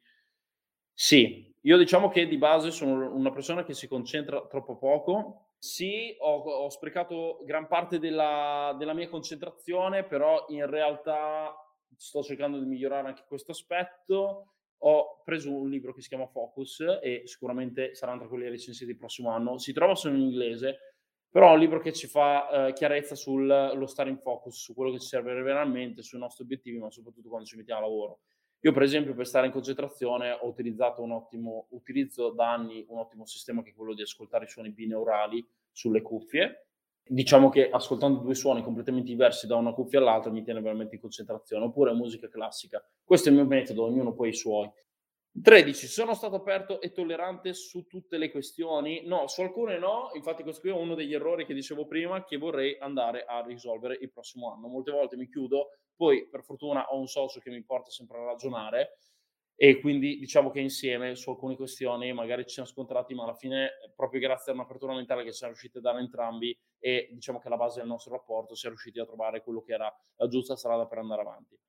Sì, 0.94 1.54
Io 1.62 1.78
diciamo 1.78 2.10
che 2.10 2.28
di 2.28 2.38
base 2.38 2.72
sono 2.72 3.14
una 3.14 3.32
persona 3.32 3.64
che 3.64 3.74
si 3.74 3.88
concentra 3.88 4.48
troppo 4.48 4.78
poco. 4.78 5.50
Sì, 5.60 6.16
ho, 6.20 6.40
ho 6.40 6.70
sprecato 6.70 7.42
gran 7.46 7.68
parte 7.68 8.00
della, 8.00 8.76
della 8.80 8.94
mia 8.94 9.08
concentrazione, 9.10 10.04
però 10.04 10.46
in 10.50 10.66
realtà 10.68 11.54
sto 11.96 12.24
cercando 12.24 12.58
di 12.58 12.66
migliorare 12.66 13.10
anche 13.10 13.26
questo 13.28 13.52
aspetto. 13.52 14.54
Ho 14.82 15.22
preso 15.24 15.52
un 15.54 15.70
libro 15.70 15.94
che 15.94 16.02
si 16.02 16.08
chiama 16.08 16.28
Focus 16.28 17.00
e 17.02 17.24
sicuramente 17.26 17.94
saranno 17.96 18.20
tra 18.20 18.28
quelli 18.28 18.50
recensiti 18.50 18.92
il 18.92 18.98
prossimo 18.98 19.30
anno. 19.30 19.58
Si 19.58 19.74
trova 19.74 19.94
solo 19.96 20.16
in 20.16 20.22
inglese, 20.22 20.87
però 21.30 21.52
è 21.52 21.54
un 21.54 21.60
libro 21.60 21.80
che 21.80 21.94
ci 21.94 22.08
fa 22.08 22.68
eh, 22.68 22.74
chiarezza 22.74 23.16
sullo 23.16 23.86
stare 23.86 24.10
in 24.10 24.18
focus, 24.18 24.62
su 24.62 24.74
quello 24.74 24.92
che 24.92 25.00
ci 25.00 25.08
serve 25.08 25.40
veramente, 25.42 26.02
sui 26.02 26.20
nostri 26.20 26.44
obiettivi, 26.44 26.78
ma 26.78 26.90
soprattutto 26.90 27.30
quando 27.30 27.48
ci 27.48 27.58
mettiamo 27.58 27.82
a 27.82 27.84
lavoro. 27.84 28.20
Io, 28.62 28.72
per 28.72 28.82
esempio, 28.82 29.14
per 29.14 29.28
stare 29.28 29.46
in 29.46 29.52
concentrazione 29.52 30.32
ho 30.32 30.48
utilizzato 30.48 31.04
un 31.04 31.12
ottimo, 31.12 31.68
utilizzo 31.72 32.32
da 32.32 32.54
anni 32.54 32.84
un 32.90 32.98
ottimo 32.98 33.26
sistema 33.26 33.62
che 33.62 33.70
è 33.70 33.74
quello 33.76 33.94
di 33.94 34.02
ascoltare 34.02 34.46
i 34.46 34.50
suoni 34.50 34.72
binaurali 34.72 35.48
sulle 35.72 36.02
cuffie. 36.02 36.66
Diciamo 37.10 37.50
che 37.50 37.70
ascoltando 37.70 38.20
due 38.20 38.34
suoni 38.36 38.64
completamente 38.64 39.10
diversi 39.10 39.48
da 39.48 39.56
una 39.56 39.74
cuffia 39.74 40.00
all'altra 40.00 40.32
mi 40.32 40.44
tiene 40.44 40.60
veramente 40.60 40.96
in 40.96 41.02
concentrazione, 41.02 41.66
oppure 41.66 41.94
musica 41.94 42.28
classica. 42.28 42.84
Questo 43.04 43.30
è 43.30 43.32
il 43.32 43.38
mio 43.38 43.48
metodo, 43.48 43.84
ognuno 43.84 44.14
poi 44.14 44.30
i 44.30 44.34
suoi. 44.34 44.70
13. 45.42 45.88
Sono 45.88 46.14
stato 46.14 46.36
aperto 46.36 46.82
e 46.82 46.92
tollerante 46.92 47.54
su 47.54 47.86
tutte 47.86 48.18
le 48.18 48.32
questioni? 48.32 49.04
No, 49.06 49.28
su 49.28 49.42
alcune 49.42 49.78
no. 49.78 50.10
Infatti, 50.14 50.42
questo 50.42 50.62
qui 50.62 50.72
è 50.72 50.74
uno 50.74 50.96
degli 50.96 51.14
errori 51.14 51.46
che 51.46 51.54
dicevo 51.54 51.86
prima 51.86 52.24
che 52.24 52.38
vorrei 52.38 52.78
andare 52.80 53.24
a 53.26 53.42
risolvere 53.46 53.98
il 54.02 54.12
prossimo 54.12 54.52
anno. 54.52 54.68
Molte 54.68 54.92
volte 54.92 55.16
mi 55.16 55.28
chiudo, 55.28 55.70
poi 55.96 56.28
per 56.28 56.44
fortuna 56.44 56.88
ho 56.88 57.00
un 57.00 57.08
socio 57.08 57.40
che 57.40 57.50
mi 57.50 57.64
porta 57.64 57.92
sempre 57.92 58.20
a 58.20 58.26
ragionare 58.26 58.98
e 59.60 59.80
quindi 59.80 60.18
diciamo 60.20 60.52
che 60.52 60.60
insieme 60.60 61.16
su 61.16 61.32
alcune 61.32 61.56
questioni 61.56 62.14
magari 62.14 62.44
ci 62.44 62.54
siamo 62.54 62.70
scontrati, 62.70 63.16
ma 63.16 63.24
alla 63.24 63.34
fine 63.34 63.72
proprio 63.96 64.20
grazie 64.20 64.52
a 64.52 64.56
un'apertura 64.56 64.94
mentale 64.94 65.24
che 65.24 65.32
siamo 65.32 65.54
riusciti 65.54 65.80
a 65.80 65.82
dare 65.82 66.00
entrambi 66.00 66.56
e 66.80 67.10
diciamo 67.12 67.40
che 67.40 67.48
alla 67.48 67.58
base 67.58 67.80
del 67.80 67.88
nostro 67.88 68.12
rapporto 68.12 68.54
siamo 68.54 68.76
riusciti 68.76 69.00
a 69.00 69.06
trovare 69.06 69.42
quello 69.42 69.62
che 69.62 69.74
era 69.74 69.92
la 70.16 70.28
giusta 70.28 70.56
strada 70.56 70.86
per 70.86 71.00
andare 71.00 71.22
avanti. 71.22 71.60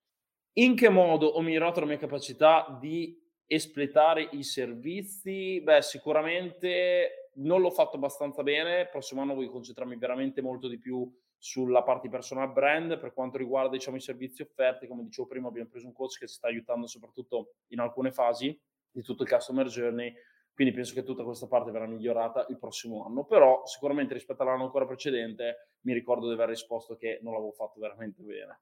In 0.58 0.74
che 0.74 0.88
modo 0.88 1.28
ho 1.28 1.40
migliorato 1.40 1.80
la 1.80 1.86
mia 1.86 1.96
capacità 1.96 2.76
di 2.80 3.26
espletare 3.48 4.28
i 4.32 4.44
servizi? 4.44 5.60
Beh, 5.62 5.82
sicuramente 5.82 7.30
non 7.36 7.60
l'ho 7.60 7.70
fatto 7.70 7.96
abbastanza 7.96 8.42
bene. 8.42 8.82
Il 8.82 8.88
prossimo 8.90 9.22
anno 9.22 9.34
voglio 9.34 9.50
concentrarmi 9.50 9.96
veramente 9.96 10.42
molto 10.42 10.68
di 10.68 10.78
più 10.78 11.10
sulla 11.40 11.82
parte 11.82 12.08
personal 12.08 12.52
brand 12.52 12.98
per 12.98 13.12
quanto 13.14 13.38
riguarda 13.38 13.70
diciamo, 13.70 13.96
i 13.96 14.00
servizi 14.00 14.42
offerti. 14.42 14.86
Come 14.86 15.02
dicevo 15.02 15.26
prima, 15.26 15.48
abbiamo 15.48 15.68
preso 15.68 15.86
un 15.86 15.94
coach 15.94 16.18
che 16.18 16.28
ci 16.28 16.34
sta 16.34 16.48
aiutando 16.48 16.86
soprattutto 16.86 17.54
in 17.68 17.80
alcune 17.80 18.12
fasi 18.12 18.56
di 18.90 19.02
tutto 19.02 19.22
il 19.22 19.28
customer 19.28 19.66
journey. 19.66 20.14
Quindi 20.52 20.74
penso 20.74 20.92
che 20.92 21.04
tutta 21.04 21.22
questa 21.22 21.46
parte 21.46 21.70
verrà 21.70 21.86
migliorata 21.86 22.46
il 22.50 22.58
prossimo 22.58 23.04
anno. 23.06 23.24
Però 23.24 23.64
sicuramente 23.64 24.12
rispetto 24.12 24.42
all'anno 24.42 24.64
ancora 24.64 24.84
precedente 24.84 25.70
mi 25.82 25.94
ricordo 25.94 26.26
di 26.26 26.34
aver 26.34 26.48
risposto 26.48 26.96
che 26.96 27.18
non 27.22 27.32
l'avevo 27.32 27.52
fatto 27.52 27.80
veramente 27.80 28.22
bene. 28.22 28.60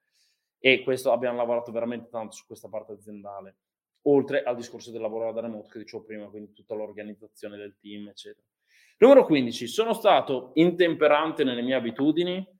E 0.58 0.82
questo 0.82 1.10
abbiamo 1.10 1.38
lavorato 1.38 1.72
veramente 1.72 2.08
tanto 2.08 2.36
su 2.36 2.46
questa 2.46 2.68
parte 2.68 2.92
aziendale 2.92 3.56
oltre 4.06 4.42
al 4.42 4.56
discorso 4.56 4.90
del 4.90 5.00
lavoro 5.00 5.32
da 5.32 5.40
remoto 5.40 5.68
che 5.68 5.78
dicevo 5.78 6.04
prima, 6.04 6.28
quindi 6.28 6.52
tutta 6.52 6.74
l'organizzazione 6.74 7.56
del 7.56 7.76
team, 7.80 8.08
eccetera. 8.08 8.46
Numero 8.98 9.26
15, 9.26 9.66
sono 9.66 9.92
stato 9.92 10.52
intemperante 10.54 11.44
nelle 11.44 11.62
mie 11.62 11.74
abitudini, 11.74 12.54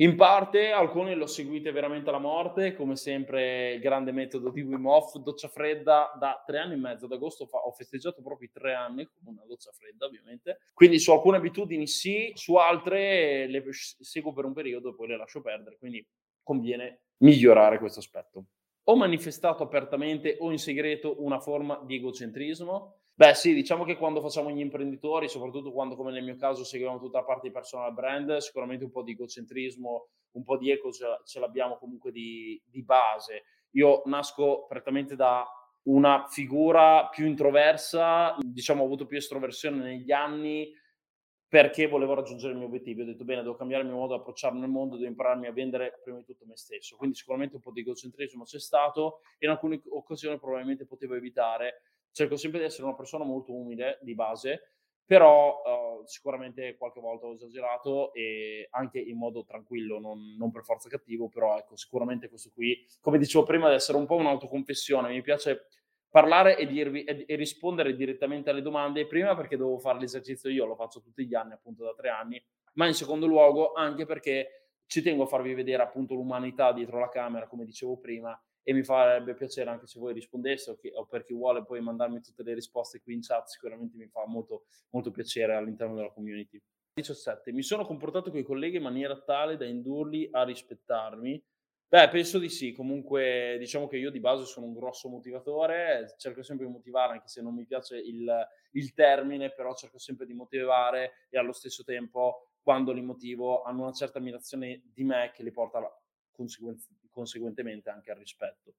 in 0.00 0.16
parte 0.16 0.70
alcune 0.70 1.14
le 1.14 1.24
ho 1.24 1.26
seguite 1.26 1.72
veramente 1.72 2.08
alla 2.08 2.18
morte, 2.18 2.74
come 2.74 2.96
sempre 2.96 3.74
il 3.74 3.80
grande 3.80 4.12
metodo 4.12 4.50
di 4.50 4.62
Wim 4.62 4.86
Hof, 4.86 5.16
doccia 5.18 5.48
fredda 5.48 6.12
da 6.18 6.42
tre 6.46 6.58
anni 6.58 6.72
e 6.72 6.76
mezzo, 6.76 7.04
ad 7.04 7.12
agosto 7.12 7.44
fa, 7.46 7.58
ho 7.58 7.72
festeggiato 7.72 8.22
proprio 8.22 8.48
i 8.48 8.50
tre 8.50 8.72
anni 8.72 9.04
con 9.04 9.34
una 9.34 9.44
doccia 9.46 9.72
fredda 9.72 10.06
ovviamente, 10.06 10.60
quindi 10.72 10.98
su 10.98 11.12
alcune 11.12 11.36
abitudini 11.36 11.86
sì, 11.86 12.30
su 12.34 12.54
altre 12.54 13.46
le 13.46 13.62
seguo 13.72 14.32
per 14.32 14.46
un 14.46 14.54
periodo 14.54 14.90
e 14.90 14.94
poi 14.94 15.08
le 15.08 15.16
lascio 15.18 15.42
perdere, 15.42 15.76
quindi 15.76 16.06
conviene 16.42 17.02
migliorare 17.18 17.78
questo 17.78 17.98
aspetto 17.98 18.44
ho 18.90 18.96
manifestato 18.96 19.62
apertamente 19.62 20.36
o 20.40 20.50
in 20.50 20.58
segreto 20.58 21.22
una 21.22 21.38
forma 21.38 21.80
di 21.84 21.96
egocentrismo? 21.96 22.96
Beh 23.14 23.34
sì, 23.34 23.54
diciamo 23.54 23.84
che 23.84 23.96
quando 23.96 24.20
facciamo 24.20 24.50
gli 24.50 24.58
imprenditori, 24.58 25.28
soprattutto 25.28 25.70
quando 25.70 25.94
come 25.94 26.10
nel 26.10 26.24
mio 26.24 26.36
caso 26.36 26.64
seguiamo 26.64 26.98
tutta 26.98 27.18
la 27.18 27.24
parte 27.24 27.48
di 27.48 27.52
personal 27.52 27.92
brand, 27.92 28.38
sicuramente 28.38 28.84
un 28.84 28.90
po' 28.90 29.02
di 29.02 29.12
egocentrismo, 29.12 30.08
un 30.32 30.42
po' 30.42 30.56
di 30.56 30.70
eco 30.70 30.90
ce, 30.90 31.06
ce 31.24 31.38
l'abbiamo 31.38 31.76
comunque 31.76 32.10
di, 32.10 32.60
di 32.66 32.82
base. 32.82 33.44
Io 33.72 34.02
nasco 34.06 34.66
prettamente 34.66 35.14
da 35.14 35.46
una 35.82 36.26
figura 36.28 37.08
più 37.10 37.26
introversa, 37.26 38.36
diciamo 38.40 38.82
ho 38.82 38.86
avuto 38.86 39.06
più 39.06 39.18
estroversione 39.18 39.82
negli 39.82 40.10
anni, 40.10 40.72
perché 41.50 41.88
volevo 41.88 42.14
raggiungere 42.14 42.52
il 42.52 42.58
mio 42.58 42.68
obiettivo. 42.68 43.02
Ho 43.02 43.04
detto, 43.04 43.24
bene, 43.24 43.42
devo 43.42 43.56
cambiare 43.56 43.82
il 43.82 43.88
mio 43.88 43.98
modo 43.98 44.14
di 44.14 44.20
approcciarmi 44.20 44.62
al 44.62 44.70
mondo, 44.70 44.94
devo 44.94 45.08
impararmi 45.08 45.48
a 45.48 45.52
vendere 45.52 45.98
prima 46.00 46.18
di 46.18 46.24
tutto 46.24 46.46
me 46.46 46.56
stesso. 46.56 46.96
Quindi 46.96 47.16
sicuramente 47.16 47.56
un 47.56 47.60
po' 47.60 47.72
di 47.72 47.80
egocentrismo 47.80 48.44
c'è 48.44 48.60
stato 48.60 49.18
e 49.36 49.46
in 49.46 49.50
alcune 49.50 49.82
occasioni 49.88 50.38
probabilmente 50.38 50.86
potevo 50.86 51.14
evitare. 51.14 51.82
Cerco 52.12 52.36
sempre 52.36 52.60
di 52.60 52.66
essere 52.66 52.84
una 52.84 52.94
persona 52.94 53.24
molto 53.24 53.52
umile 53.52 53.98
di 54.00 54.14
base, 54.14 54.74
però 55.04 55.60
uh, 55.60 56.06
sicuramente 56.06 56.76
qualche 56.76 57.00
volta 57.00 57.26
ho 57.26 57.32
esagerato 57.32 58.12
e 58.14 58.68
anche 58.70 59.00
in 59.00 59.18
modo 59.18 59.42
tranquillo, 59.44 59.98
non, 59.98 60.36
non, 60.38 60.52
per 60.52 60.62
forza 60.62 60.88
cattivo, 60.88 61.28
però 61.28 61.58
ecco, 61.58 61.74
sicuramente 61.74 62.28
questo 62.28 62.52
qui, 62.54 62.86
come 63.00 63.18
dicevo 63.18 63.42
prima, 63.42 63.64
deve 63.64 63.78
essere 63.78 63.98
un 63.98 64.06
po' 64.06 64.14
un'autoconfessione. 64.14 65.08
Mi 65.08 65.20
piace 65.20 65.66
parlare 66.10 66.58
e, 66.58 66.66
dirvi, 66.66 67.04
e, 67.04 67.24
e, 67.26 67.36
rispondere 67.36 67.94
direttamente 67.94 68.50
alle 68.50 68.62
domande, 68.62 69.06
prima 69.06 69.34
perché 69.36 69.56
devo 69.56 69.78
fare 69.78 70.00
l'esercizio 70.00 70.50
io, 70.50 70.66
lo 70.66 70.74
faccio 70.74 71.00
tutti 71.00 71.26
gli 71.26 71.34
anni, 71.34 71.52
appunto 71.52 71.84
da 71.84 71.94
tre 71.94 72.10
anni, 72.10 72.42
ma 72.74 72.86
in 72.86 72.94
secondo 72.94 73.26
luogo 73.26 73.72
anche 73.72 74.04
perché 74.04 74.60
ci 74.86 75.02
tengo 75.02 75.22
a 75.22 75.26
farvi 75.26 75.54
vedere 75.54 75.82
appunto 75.82 76.14
l'umanità 76.14 76.72
dietro 76.72 76.98
la 76.98 77.08
camera, 77.08 77.46
come 77.46 77.64
dicevo 77.64 77.96
prima, 77.98 78.38
e 78.62 78.72
mi 78.72 78.82
farebbe 78.82 79.34
piacere 79.34 79.70
anche 79.70 79.86
se 79.86 79.98
voi 79.98 80.12
rispondeste 80.12 80.70
o, 80.72 80.76
chi, 80.76 80.90
o 80.92 81.06
per 81.06 81.24
chi 81.24 81.32
vuole 81.32 81.64
poi 81.64 81.80
mandarmi 81.80 82.20
tutte 82.20 82.42
le 82.42 82.54
risposte 82.54 83.00
qui 83.00 83.14
in 83.14 83.20
chat, 83.22 83.46
sicuramente 83.46 83.96
mi 83.96 84.08
fa 84.08 84.26
molto, 84.26 84.64
molto 84.90 85.10
piacere 85.10 85.54
all'interno 85.54 85.94
della 85.94 86.10
community. 86.10 86.60
17. 86.92 87.52
Mi 87.52 87.62
sono 87.62 87.86
comportato 87.86 88.30
con 88.30 88.40
i 88.40 88.42
colleghi 88.42 88.76
in 88.76 88.82
maniera 88.82 89.18
tale 89.20 89.56
da 89.56 89.64
indurli 89.64 90.28
a 90.32 90.42
rispettarmi 90.42 91.42
Beh, 91.92 92.08
penso 92.08 92.38
di 92.38 92.48
sì. 92.48 92.70
Comunque, 92.72 93.56
diciamo 93.58 93.88
che 93.88 93.96
io 93.96 94.10
di 94.10 94.20
base 94.20 94.44
sono 94.44 94.66
un 94.66 94.74
grosso 94.74 95.08
motivatore, 95.08 96.14
cerco 96.18 96.40
sempre 96.44 96.66
di 96.66 96.70
motivare, 96.72 97.14
anche 97.14 97.26
se 97.26 97.42
non 97.42 97.52
mi 97.52 97.64
piace 97.66 97.96
il, 97.98 98.32
il 98.72 98.94
termine, 98.94 99.50
però 99.50 99.74
cerco 99.74 99.98
sempre 99.98 100.24
di 100.24 100.32
motivare 100.32 101.26
e 101.30 101.36
allo 101.38 101.50
stesso 101.52 101.82
tempo, 101.82 102.52
quando 102.62 102.92
li 102.92 103.02
motivo, 103.02 103.62
hanno 103.62 103.82
una 103.82 103.92
certa 103.92 104.18
ammirazione 104.18 104.82
di 104.92 105.02
me 105.02 105.32
che 105.34 105.42
li 105.42 105.50
porta 105.50 105.80
conseguentemente 107.10 107.90
anche 107.90 108.12
al 108.12 108.18
rispetto. 108.18 108.74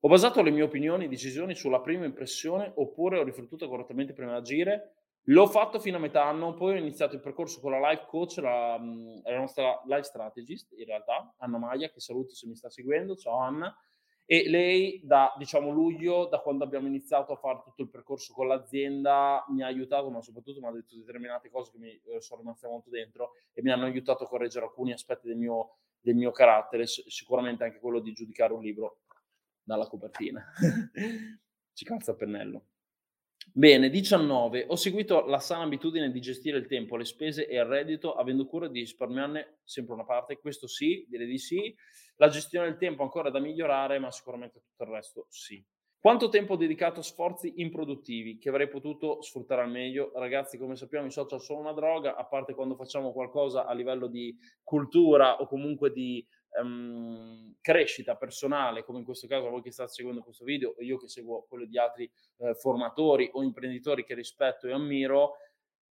Ho 0.00 0.08
basato 0.08 0.42
le 0.42 0.50
mie 0.50 0.62
opinioni 0.62 1.04
e 1.04 1.08
decisioni 1.08 1.54
sulla 1.54 1.80
prima 1.80 2.04
impressione 2.04 2.72
oppure 2.74 3.18
ho 3.18 3.22
riflettuto 3.22 3.68
correttamente 3.68 4.12
prima 4.12 4.32
di 4.32 4.38
agire 4.38 5.03
L'ho 5.28 5.46
fatto 5.46 5.78
fino 5.78 5.96
a 5.96 6.00
metà 6.00 6.24
anno, 6.24 6.52
poi 6.52 6.74
ho 6.74 6.78
iniziato 6.78 7.14
il 7.14 7.22
percorso 7.22 7.60
con 7.60 7.70
la 7.70 7.90
life 7.90 8.04
coach, 8.06 8.36
la, 8.38 8.76
la 8.76 9.38
nostra 9.38 9.80
life 9.86 10.02
strategist 10.02 10.72
in 10.72 10.84
realtà, 10.84 11.34
Anna 11.38 11.56
Maia, 11.56 11.88
che 11.88 12.00
saluto 12.00 12.34
se 12.34 12.46
mi 12.46 12.54
sta 12.54 12.68
seguendo, 12.68 13.16
ciao 13.16 13.38
Anna, 13.38 13.74
e 14.26 14.48
lei 14.50 15.00
da 15.02 15.34
diciamo 15.38 15.70
luglio, 15.70 16.26
da 16.26 16.40
quando 16.40 16.64
abbiamo 16.64 16.88
iniziato 16.88 17.32
a 17.32 17.36
fare 17.36 17.62
tutto 17.64 17.80
il 17.80 17.88
percorso 17.88 18.34
con 18.34 18.48
l'azienda, 18.48 19.44
mi 19.48 19.62
ha 19.62 19.66
aiutato, 19.66 20.10
ma 20.10 20.20
soprattutto 20.20 20.60
mi 20.60 20.66
ha 20.66 20.72
detto 20.72 20.94
determinate 20.94 21.48
cose 21.48 21.72
che 21.72 21.78
mi 21.78 22.00
eh, 22.04 22.20
sono 22.20 22.40
rimaste 22.40 22.68
molto 22.68 22.90
dentro 22.90 23.32
e 23.54 23.62
mi 23.62 23.70
hanno 23.70 23.86
aiutato 23.86 24.24
a 24.24 24.28
correggere 24.28 24.66
alcuni 24.66 24.92
aspetti 24.92 25.26
del 25.26 25.38
mio, 25.38 25.76
del 26.00 26.16
mio 26.16 26.32
carattere, 26.32 26.86
sicuramente 26.86 27.64
anche 27.64 27.78
quello 27.78 28.00
di 28.00 28.12
giudicare 28.12 28.52
un 28.52 28.62
libro 28.62 29.00
dalla 29.62 29.86
copertina. 29.86 30.44
Ci 31.72 31.84
calza 31.86 32.12
a 32.12 32.14
pennello. 32.14 32.66
Bene, 33.52 33.90
19. 33.90 34.66
Ho 34.68 34.76
seguito 34.76 35.26
la 35.26 35.38
sana 35.38 35.64
abitudine 35.64 36.10
di 36.10 36.20
gestire 36.20 36.58
il 36.58 36.66
tempo, 36.66 36.96
le 36.96 37.04
spese 37.04 37.46
e 37.46 37.56
il 37.56 37.64
reddito, 37.64 38.14
avendo 38.14 38.46
cura 38.46 38.68
di 38.68 38.80
risparmiarne 38.80 39.58
sempre 39.64 39.94
una 39.94 40.04
parte. 40.04 40.38
Questo 40.38 40.66
sì, 40.66 41.06
direi 41.08 41.26
di 41.26 41.38
sì. 41.38 41.74
La 42.16 42.28
gestione 42.28 42.66
del 42.66 42.78
tempo 42.78 43.02
ancora 43.02 43.30
da 43.30 43.40
migliorare, 43.40 43.98
ma 43.98 44.10
sicuramente 44.10 44.60
tutto 44.60 44.84
il 44.84 44.90
resto 44.90 45.26
sì. 45.28 45.64
Quanto 45.98 46.28
tempo 46.28 46.52
ho 46.52 46.56
dedicato 46.56 47.00
a 47.00 47.02
sforzi 47.02 47.54
improduttivi 47.56 48.36
che 48.36 48.50
avrei 48.50 48.68
potuto 48.68 49.22
sfruttare 49.22 49.62
al 49.62 49.70
meglio? 49.70 50.12
Ragazzi, 50.14 50.58
come 50.58 50.76
sappiamo, 50.76 51.06
i 51.06 51.10
social 51.10 51.40
sono 51.40 51.60
una 51.60 51.72
droga, 51.72 52.14
a 52.16 52.26
parte 52.26 52.52
quando 52.54 52.74
facciamo 52.74 53.10
qualcosa 53.12 53.64
a 53.64 53.72
livello 53.72 54.06
di 54.06 54.36
cultura 54.62 55.40
o 55.40 55.46
comunque 55.46 55.92
di 55.92 56.22
um, 56.60 57.54
crescita 57.60 58.16
personale, 58.16 58.84
come 58.84 58.98
in 58.98 59.04
questo 59.04 59.26
caso 59.26 59.48
voi 59.48 59.62
che 59.62 59.70
state 59.70 59.92
seguendo 59.92 60.22
questo 60.22 60.44
video 60.44 60.74
o 60.76 60.82
io 60.82 60.98
che 60.98 61.08
seguo 61.08 61.46
quello 61.48 61.64
di 61.64 61.78
altri 61.78 62.10
eh, 62.38 62.54
formatori 62.54 63.28
o 63.32 63.42
imprenditori 63.42 64.04
che 64.04 64.14
rispetto 64.14 64.66
e 64.66 64.72
ammiro, 64.72 65.36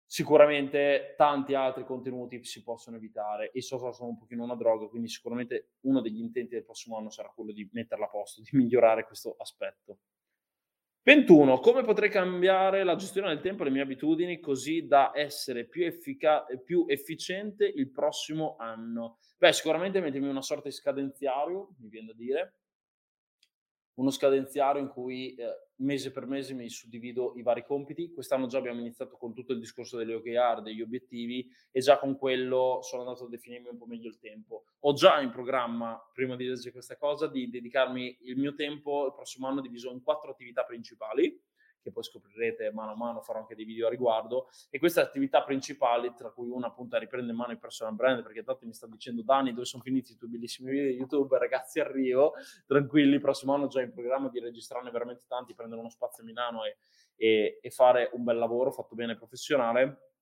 sicuramente 0.06 1.14
tanti 1.16 1.54
altri 1.54 1.84
contenuti 1.84 2.44
si 2.44 2.62
possono 2.62 2.96
evitare. 2.96 3.50
I 3.54 3.62
social 3.62 3.94
sono 3.94 4.10
un 4.10 4.18
pochino 4.18 4.44
una 4.44 4.54
droga, 4.54 4.86
quindi 4.86 5.08
sicuramente 5.08 5.72
uno 5.82 6.00
degli 6.00 6.20
intenti 6.20 6.54
del 6.54 6.64
prossimo 6.64 6.96
anno 6.96 7.10
sarà 7.10 7.32
quello 7.34 7.52
di 7.52 7.68
metterla 7.72 8.06
a 8.06 8.10
posto, 8.10 8.42
di 8.44 8.50
migliorare 8.52 9.04
questo 9.06 9.34
aspetto. 9.38 9.98
21. 11.06 11.58
Come 11.58 11.82
potrei 11.82 12.08
cambiare 12.08 12.82
la 12.82 12.96
gestione 12.96 13.28
del 13.28 13.40
tempo 13.40 13.60
e 13.60 13.66
le 13.66 13.70
mie 13.72 13.82
abitudini 13.82 14.40
così 14.40 14.86
da 14.86 15.12
essere 15.14 15.66
più, 15.66 15.84
effica- 15.84 16.46
più 16.64 16.86
efficiente 16.88 17.66
il 17.66 17.90
prossimo 17.90 18.56
anno? 18.58 19.18
Beh, 19.36 19.52
sicuramente 19.52 20.00
mettermi 20.00 20.28
una 20.28 20.40
sorta 20.40 20.68
di 20.68 20.74
scadenziario, 20.74 21.74
mi 21.80 21.90
viene 21.90 22.06
da 22.06 22.14
dire, 22.14 22.54
uno 23.94 24.10
scadenziario 24.10 24.80
in 24.80 24.88
cui 24.88 25.34
eh, 25.34 25.68
mese 25.76 26.10
per 26.10 26.26
mese 26.26 26.54
mi 26.54 26.68
suddivido 26.68 27.34
i 27.36 27.42
vari 27.42 27.64
compiti. 27.64 28.12
Quest'anno 28.12 28.46
già 28.46 28.58
abbiamo 28.58 28.80
iniziato 28.80 29.16
con 29.16 29.34
tutto 29.34 29.52
il 29.52 29.60
discorso 29.60 29.96
delle 29.96 30.14
OKR, 30.14 30.62
degli 30.62 30.80
obiettivi 30.80 31.48
e 31.70 31.80
già 31.80 31.98
con 31.98 32.16
quello 32.16 32.80
sono 32.82 33.02
andato 33.02 33.24
a 33.24 33.28
definirmi 33.28 33.68
un 33.68 33.78
po' 33.78 33.86
meglio 33.86 34.08
il 34.08 34.18
tempo. 34.18 34.64
Ho 34.80 34.92
già 34.92 35.20
in 35.20 35.30
programma, 35.30 36.00
prima 36.12 36.36
di 36.36 36.46
leggere 36.46 36.72
questa 36.72 36.96
cosa, 36.96 37.26
di 37.26 37.48
dedicarmi 37.48 38.18
il 38.22 38.36
mio 38.38 38.54
tempo 38.54 39.06
il 39.06 39.14
prossimo 39.14 39.46
anno 39.46 39.60
diviso 39.60 39.90
in 39.90 40.02
quattro 40.02 40.30
attività 40.30 40.64
principali 40.64 41.40
che 41.84 41.92
poi 41.92 42.02
scoprirete 42.02 42.72
mano 42.72 42.92
a 42.92 42.96
mano, 42.96 43.20
farò 43.20 43.40
anche 43.40 43.54
dei 43.54 43.66
video 43.66 43.86
a 43.86 43.90
riguardo. 43.90 44.48
E 44.70 44.78
queste 44.78 45.00
attività 45.00 45.44
principali, 45.44 46.14
tra 46.14 46.30
cui 46.30 46.48
una 46.48 46.68
appunto 46.68 46.96
a 46.96 46.98
riprendere 46.98 47.32
in 47.32 47.38
mano 47.38 47.52
il 47.52 47.58
personal 47.58 47.94
brand, 47.94 48.22
perché 48.22 48.42
tanto 48.42 48.64
mi 48.64 48.72
sta 48.72 48.86
dicendo 48.86 49.22
Dani 49.22 49.52
dove 49.52 49.66
sono 49.66 49.82
finiti 49.82 50.12
i 50.12 50.16
tuoi 50.16 50.30
bellissimi 50.30 50.70
video 50.70 50.88
di 50.88 50.96
YouTube, 50.96 51.36
ragazzi 51.38 51.78
arrivo, 51.78 52.32
tranquilli, 52.66 53.14
il 53.14 53.20
prossimo 53.20 53.52
anno 53.52 53.66
già 53.66 53.82
in 53.82 53.92
programma 53.92 54.30
di 54.30 54.40
registrarne 54.40 54.90
veramente 54.90 55.24
tanti, 55.28 55.54
prendere 55.54 55.80
uno 55.80 55.90
spazio 55.90 56.22
a 56.22 56.26
Milano 56.26 56.64
e, 56.64 56.78
e, 57.16 57.58
e 57.60 57.70
fare 57.70 58.08
un 58.14 58.24
bel 58.24 58.38
lavoro 58.38 58.72
fatto 58.72 58.94
bene 58.94 59.14
professionale. 59.14 60.12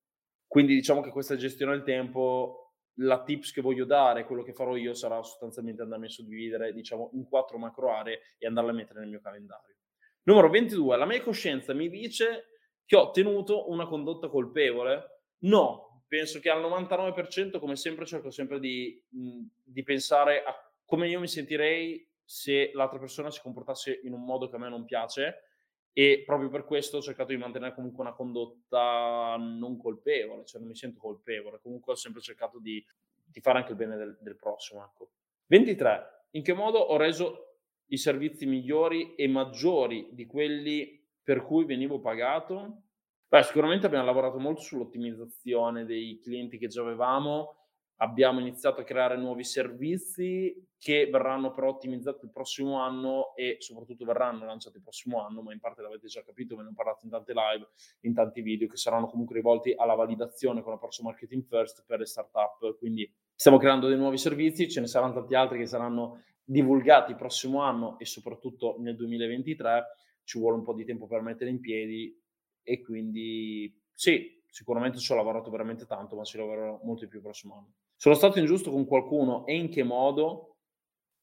Quindi 0.49 0.75
diciamo 0.75 1.01
che 1.01 1.11
questa 1.11 1.37
gestione 1.37 1.73
del 1.73 1.85
tempo 1.85 2.63
la 2.97 3.23
tips 3.23 3.53
che 3.53 3.63
voglio 3.63 3.87
dare, 3.87 4.27
quello 4.27 4.43
che 4.43 4.53
farò 4.53 4.77
io 4.77 4.93
sarà 4.93 5.23
sostanzialmente 5.23 5.83
andarmi 5.83 6.07
a 6.07 6.11
suddividere 6.11 6.73
diciamo 6.75 7.11
in 7.15 7.27
quattro 7.27 7.57
macro 7.57 7.91
aree 7.91 8.21
e 8.37 8.47
andarle 8.47 8.71
a 8.71 8.75
mettere 8.75 9.01
nel 9.01 9.09
mio 9.09 9.21
calendario. 9.21 9.77
Numero 10.25 10.49
22. 10.49 10.97
La 10.97 11.07
mia 11.07 11.23
coscienza 11.23 11.75
mi 11.75 11.89
dice 11.89 12.59
che 12.85 12.97
ho 12.97 13.11
tenuto 13.11 13.71
una 13.71 13.87
condotta 13.87 14.29
colpevole? 14.29 15.23
No, 15.39 16.05
penso 16.07 16.39
che 16.39 16.51
al 16.51 16.63
99%, 16.63 17.59
come 17.59 17.77
sempre, 17.77 18.07
cerco 18.07 18.31
sempre 18.31 18.61
di, 18.61 19.03
di 19.09 19.83
pensare 19.83 20.43
a 20.45 20.55
come 20.85 21.09
io 21.09 21.21
mi 21.21 21.29
sentirei 21.29 22.07
se 22.23 22.71
l'altra 22.75 22.99
persona 22.99 23.31
si 23.31 23.41
comportasse 23.41 24.01
in 24.05 24.13
un 24.13 24.25
modo 24.25 24.49
che 24.49 24.57
a 24.57 24.59
me 24.59 24.69
non 24.69 24.85
piace 24.85 25.45
e 25.93 26.23
proprio 26.25 26.49
per 26.49 26.65
questo 26.65 26.99
ho 26.99 27.03
cercato 27.03 27.33
di 27.33 27.39
mantenere 27.39 27.75
comunque 27.75 28.03
una 28.03 28.15
condotta 28.15 29.37
non 29.39 29.77
colpevole, 29.77 30.45
cioè 30.45 30.61
non 30.61 30.71
mi 30.71 30.77
sento 30.77 31.01
colpevole, 31.01 31.61
comunque 31.61 31.93
ho 31.93 31.97
sempre 31.97 32.21
cercato 32.21 32.59
di, 32.59 32.85
di 33.25 33.41
fare 33.41 33.59
anche 33.59 33.73
il 33.73 33.77
bene 33.77 33.97
del, 33.97 34.19
del 34.21 34.37
prossimo. 34.37 34.85
Ecco. 34.85 35.11
23. 35.47 36.27
In 36.31 36.43
che 36.43 36.53
modo 36.55 36.79
ho 36.79 36.97
reso 36.97 37.52
i 37.93 37.99
servizi 37.99 38.47
migliori 38.47 39.15
e 39.15 39.29
maggiori 39.29 40.09
di 40.13 40.27
quelli 40.27 40.99
per 41.23 41.45
cui 41.45 41.65
venivo 41.65 42.01
pagato? 42.01 42.85
Beh, 43.29 43.43
sicuramente 43.43 43.87
abbiamo 43.87 44.07
lavorato 44.07 44.39
molto 44.39 44.63
sull'ottimizzazione 44.63 45.85
dei 45.85 46.19
clienti 46.19 46.59
che 46.59 46.69
già 46.69 46.81
avevamo, 46.81 47.57
abbiamo 47.97 48.41
iniziato 48.41 48.81
a 48.81 48.85
creare 48.85 49.17
nuovi 49.17 49.45
servizi 49.45 50.69
che 50.79 51.07
verranno 51.11 51.53
però 51.53 51.69
ottimizzati 51.69 52.25
il 52.25 52.33
prossimo 52.33 52.81
anno 52.81 53.37
e 53.37 53.57
soprattutto 53.61 54.05
verranno 54.05 54.47
lanciati 54.47 54.79
il 54.79 54.83
prossimo 54.83 55.25
anno, 55.25 55.43
ma 55.43 55.53
in 55.53 55.61
parte 55.61 55.83
l'avete 55.83 56.09
già 56.09 56.23
capito, 56.23 56.57
ve 56.57 56.63
ne 56.63 56.71
ho 56.71 56.75
parlato 56.75 57.05
in 57.05 57.11
tante 57.11 57.33
live, 57.35 57.69
in 58.01 58.15
tanti 58.15 58.41
video 58.41 58.69
che 58.69 58.77
saranno 58.77 59.07
comunque 59.07 59.37
rivolti 59.37 59.75
alla 59.77 59.95
validazione 59.95 60.63
con 60.63 60.73
l'approccio 60.73 61.03
marketing 61.03 61.45
first 61.45 61.85
per 61.87 62.01
le 62.01 62.07
startup. 62.07 62.77
Quindi 62.79 63.11
stiamo 63.35 63.59
creando 63.59 63.87
dei 63.87 63.99
nuovi 63.99 64.19
servizi, 64.19 64.69
ce 64.69 64.81
ne 64.81 64.87
saranno 64.87 65.13
tanti 65.13 65.35
altri 65.35 65.59
che 65.59 65.67
saranno 65.67 66.23
divulgati 66.45 67.15
prossimo 67.15 67.61
anno 67.61 67.99
e 67.99 68.05
soprattutto 68.05 68.77
nel 68.79 68.97
2023 68.97 69.85
ci 70.25 70.39
vuole 70.39 70.57
un 70.57 70.63
po' 70.63 70.75
di 70.75 70.85
tempo 70.85 71.07
per 71.07 71.21
mettere 71.21 71.51
in 71.51 71.61
piedi 71.61 72.21
e 72.63 72.81
quindi 72.81 73.81
sì, 73.93 74.43
sicuramente 74.49 74.99
ci 74.99 75.13
ho 75.13 75.17
lavorato 75.17 75.51
veramente 75.51 75.87
tanto, 75.87 76.17
ma 76.17 76.25
ci 76.25 76.37
lavorerò 76.37 76.81
molto 76.85 77.05
di 77.05 77.09
più 77.09 77.19
il 77.19 77.25
prossimo 77.25 77.57
anno. 77.57 77.73
Sono 77.97 78.15
stato 78.15 78.39
ingiusto 78.39 78.71
con 78.71 78.87
qualcuno 78.87 79.47
e 79.47 79.57
in 79.57 79.69
che 79.69 79.83
modo? 79.83 80.57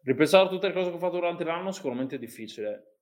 Ripensare 0.02 0.46
a 0.46 0.50
tutte 0.50 0.68
le 0.68 0.74
cose 0.74 0.90
che 0.90 0.96
ho 0.96 1.00
fatto 1.00 1.16
durante 1.16 1.44
l'anno 1.44 1.72
sicuramente 1.72 2.16
è 2.16 2.20
difficile. 2.20 3.00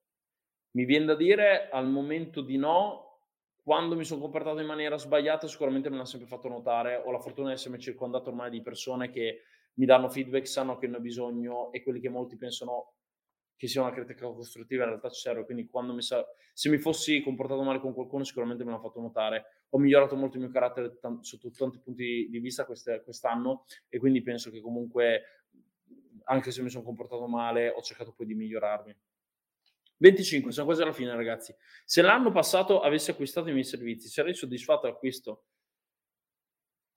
Mi 0.72 0.86
viene 0.86 1.06
da 1.06 1.16
dire 1.16 1.70
al 1.70 1.88
momento 1.88 2.42
di 2.42 2.58
no, 2.58 3.22
quando 3.64 3.96
mi 3.96 4.04
sono 4.04 4.22
comportato 4.22 4.60
in 4.60 4.66
maniera 4.66 4.98
sbagliata 4.98 5.48
sicuramente 5.48 5.90
me 5.90 5.98
l'ha 5.98 6.06
sempre 6.06 6.28
fatto 6.28 6.48
notare. 6.48 6.96
Ho 6.96 7.12
la 7.12 7.20
fortuna 7.20 7.50
di 7.50 7.54
essermi 7.54 7.80
circondato 7.80 8.30
ormai 8.30 8.50
di 8.50 8.62
persone 8.62 9.10
che 9.10 9.42
mi 9.78 9.86
danno 9.86 10.10
feedback, 10.10 10.48
sanno 10.48 10.78
che 10.78 10.88
ne 10.88 10.98
ho 10.98 11.00
bisogno 11.00 11.72
e 11.72 11.84
quelli 11.84 12.00
che 12.00 12.10
molti 12.10 12.36
pensano 12.38 12.94
che 13.56 13.68
sia 13.68 13.82
una 13.82 13.92
critica 13.92 14.28
costruttiva 14.28 14.84
in 14.84 14.90
realtà 14.90 15.10
serve, 15.10 15.44
quindi 15.46 15.66
quando 15.68 15.94
mi 15.94 16.02
sa- 16.04 16.24
se 16.54 16.70
mi 16.70 16.78
fossi 16.78 17.22
comportato 17.22 17.64
male 17.64 17.80
con 17.80 17.94
qualcuno 17.94 18.24
sicuramente 18.24 18.64
me 18.64 18.72
l'ha 18.72 18.80
fatto 18.80 19.02
notare. 19.02 19.66
Ho 19.70 19.80
migliorato 19.80 20.16
molto 20.16 20.38
il 20.38 20.44
mio 20.44 20.52
carattere 20.52 20.98
t- 21.00 21.20
sotto 21.22 21.50
tanti 21.52 21.80
punti 21.80 22.28
di 22.30 22.40
vista 22.40 22.66
queste- 22.66 23.02
quest'anno 23.04 23.66
e 23.90 23.98
quindi 23.98 24.22
penso 24.22 24.52
che 24.52 24.62
comunque 24.62 25.24
anche 26.26 26.52
se 26.52 26.62
mi 26.62 26.70
sono 26.70 26.84
comportato 26.84 27.28
male 27.28 27.70
ho 27.70 27.82
cercato 27.82 28.14
poi 28.14 28.26
di 28.26 28.36
migliorarmi. 28.36 28.96
25, 29.98 30.52
siamo 30.52 30.68
quasi 30.68 30.84
alla 30.84 30.94
fine 30.94 31.16
ragazzi. 31.16 31.56
Se 31.86 32.02
l'anno 32.02 32.32
passato 32.32 32.82
avessi 32.82 33.12
acquistato 33.12 33.50
i 33.50 33.54
miei 33.54 33.64
servizi, 33.64 34.10
sarei 34.10 34.34
soddisfatto 34.36 34.88
dell'acquisto? 34.88 35.46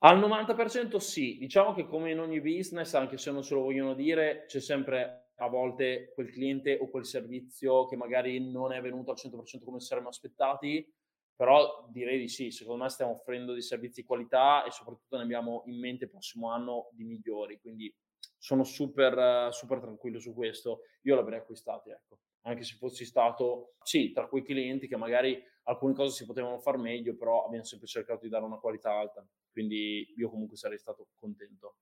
Al 0.02 0.18
90% 0.18 0.98
sì, 0.98 1.36
diciamo 1.36 1.74
che 1.74 1.84
come 1.86 2.10
in 2.10 2.20
ogni 2.20 2.40
business, 2.40 2.94
anche 2.94 3.18
se 3.18 3.30
non 3.30 3.42
ce 3.42 3.52
lo 3.54 3.60
vogliono 3.60 3.92
dire, 3.94 4.44
c'è 4.46 4.58
sempre 4.60 5.32
a 5.36 5.48
volte 5.48 6.12
quel 6.14 6.30
cliente 6.30 6.78
o 6.80 6.88
quel 6.88 7.04
servizio 7.04 7.84
che 7.86 7.96
magari 7.96 8.40
non 8.50 8.72
è 8.72 8.80
venuto 8.80 9.10
al 9.10 9.18
100% 9.18 9.62
come 9.62 9.80
saremmo 9.80 10.08
aspettati, 10.08 10.90
però 11.36 11.86
direi 11.90 12.18
di 12.18 12.28
sì, 12.28 12.50
secondo 12.50 12.84
me 12.84 12.88
stiamo 12.88 13.12
offrendo 13.12 13.52
dei 13.52 13.60
servizi 13.62 14.00
di 14.00 14.06
qualità 14.06 14.64
e 14.64 14.70
soprattutto 14.70 15.16
ne 15.18 15.22
abbiamo 15.22 15.62
in 15.66 15.78
mente 15.78 16.04
il 16.04 16.10
prossimo 16.10 16.50
anno 16.50 16.88
di 16.92 17.04
migliori, 17.04 17.58
quindi 17.60 17.94
sono 18.38 18.64
super, 18.64 19.52
super 19.52 19.80
tranquillo 19.80 20.18
su 20.18 20.32
questo, 20.34 20.80
io 21.02 21.14
l'avrei 21.14 21.40
acquistato, 21.40 21.90
ecco, 21.90 22.20
anche 22.42 22.62
se 22.64 22.76
fossi 22.76 23.04
stato, 23.04 23.74
sì, 23.82 24.12
tra 24.12 24.28
quei 24.28 24.42
clienti 24.42 24.88
che 24.88 24.96
magari 24.96 25.42
alcune 25.64 25.92
cose 25.92 26.14
si 26.16 26.24
potevano 26.24 26.58
far 26.58 26.78
meglio, 26.78 27.14
però 27.16 27.44
abbiamo 27.44 27.64
sempre 27.64 27.86
cercato 27.86 28.20
di 28.22 28.30
dare 28.30 28.44
una 28.44 28.58
qualità 28.58 28.92
alta 28.92 29.22
quindi 29.52 30.12
io 30.16 30.28
comunque 30.30 30.56
sarei 30.56 30.78
stato 30.78 31.08
contento. 31.18 31.76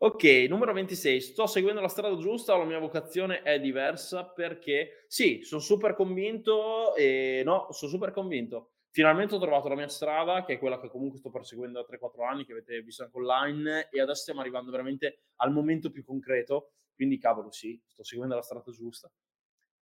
Ok, 0.00 0.22
numero 0.48 0.72
26. 0.72 1.20
Sto 1.20 1.46
seguendo 1.48 1.80
la 1.80 1.88
strada 1.88 2.16
giusta 2.16 2.54
o 2.54 2.58
la 2.58 2.64
mia 2.64 2.78
vocazione 2.78 3.42
è 3.42 3.58
diversa? 3.58 4.26
Perché 4.26 5.04
sì, 5.08 5.40
sono 5.42 5.60
super 5.60 5.94
convinto 5.94 6.94
e 6.94 7.42
no, 7.44 7.66
sono 7.72 7.90
super 7.90 8.12
convinto. 8.12 8.74
Finalmente 8.90 9.34
ho 9.34 9.40
trovato 9.40 9.68
la 9.68 9.74
mia 9.74 9.88
strada, 9.88 10.44
che 10.44 10.54
è 10.54 10.58
quella 10.58 10.80
che 10.80 10.88
comunque 10.88 11.18
sto 11.18 11.30
perseguendo 11.30 11.80
da 11.80 11.84
3-4 11.84 12.24
anni, 12.24 12.44
che 12.44 12.52
avete 12.52 12.80
visto 12.82 13.02
anche 13.02 13.16
online, 13.18 13.88
e 13.90 14.00
adesso 14.00 14.22
stiamo 14.22 14.40
arrivando 14.40 14.70
veramente 14.70 15.24
al 15.36 15.52
momento 15.52 15.90
più 15.90 16.04
concreto. 16.04 16.72
Quindi, 16.94 17.18
cavolo, 17.18 17.50
sì, 17.50 17.80
sto 17.86 18.02
seguendo 18.04 18.34
la 18.36 18.42
strada 18.42 18.70
giusta. 18.70 19.10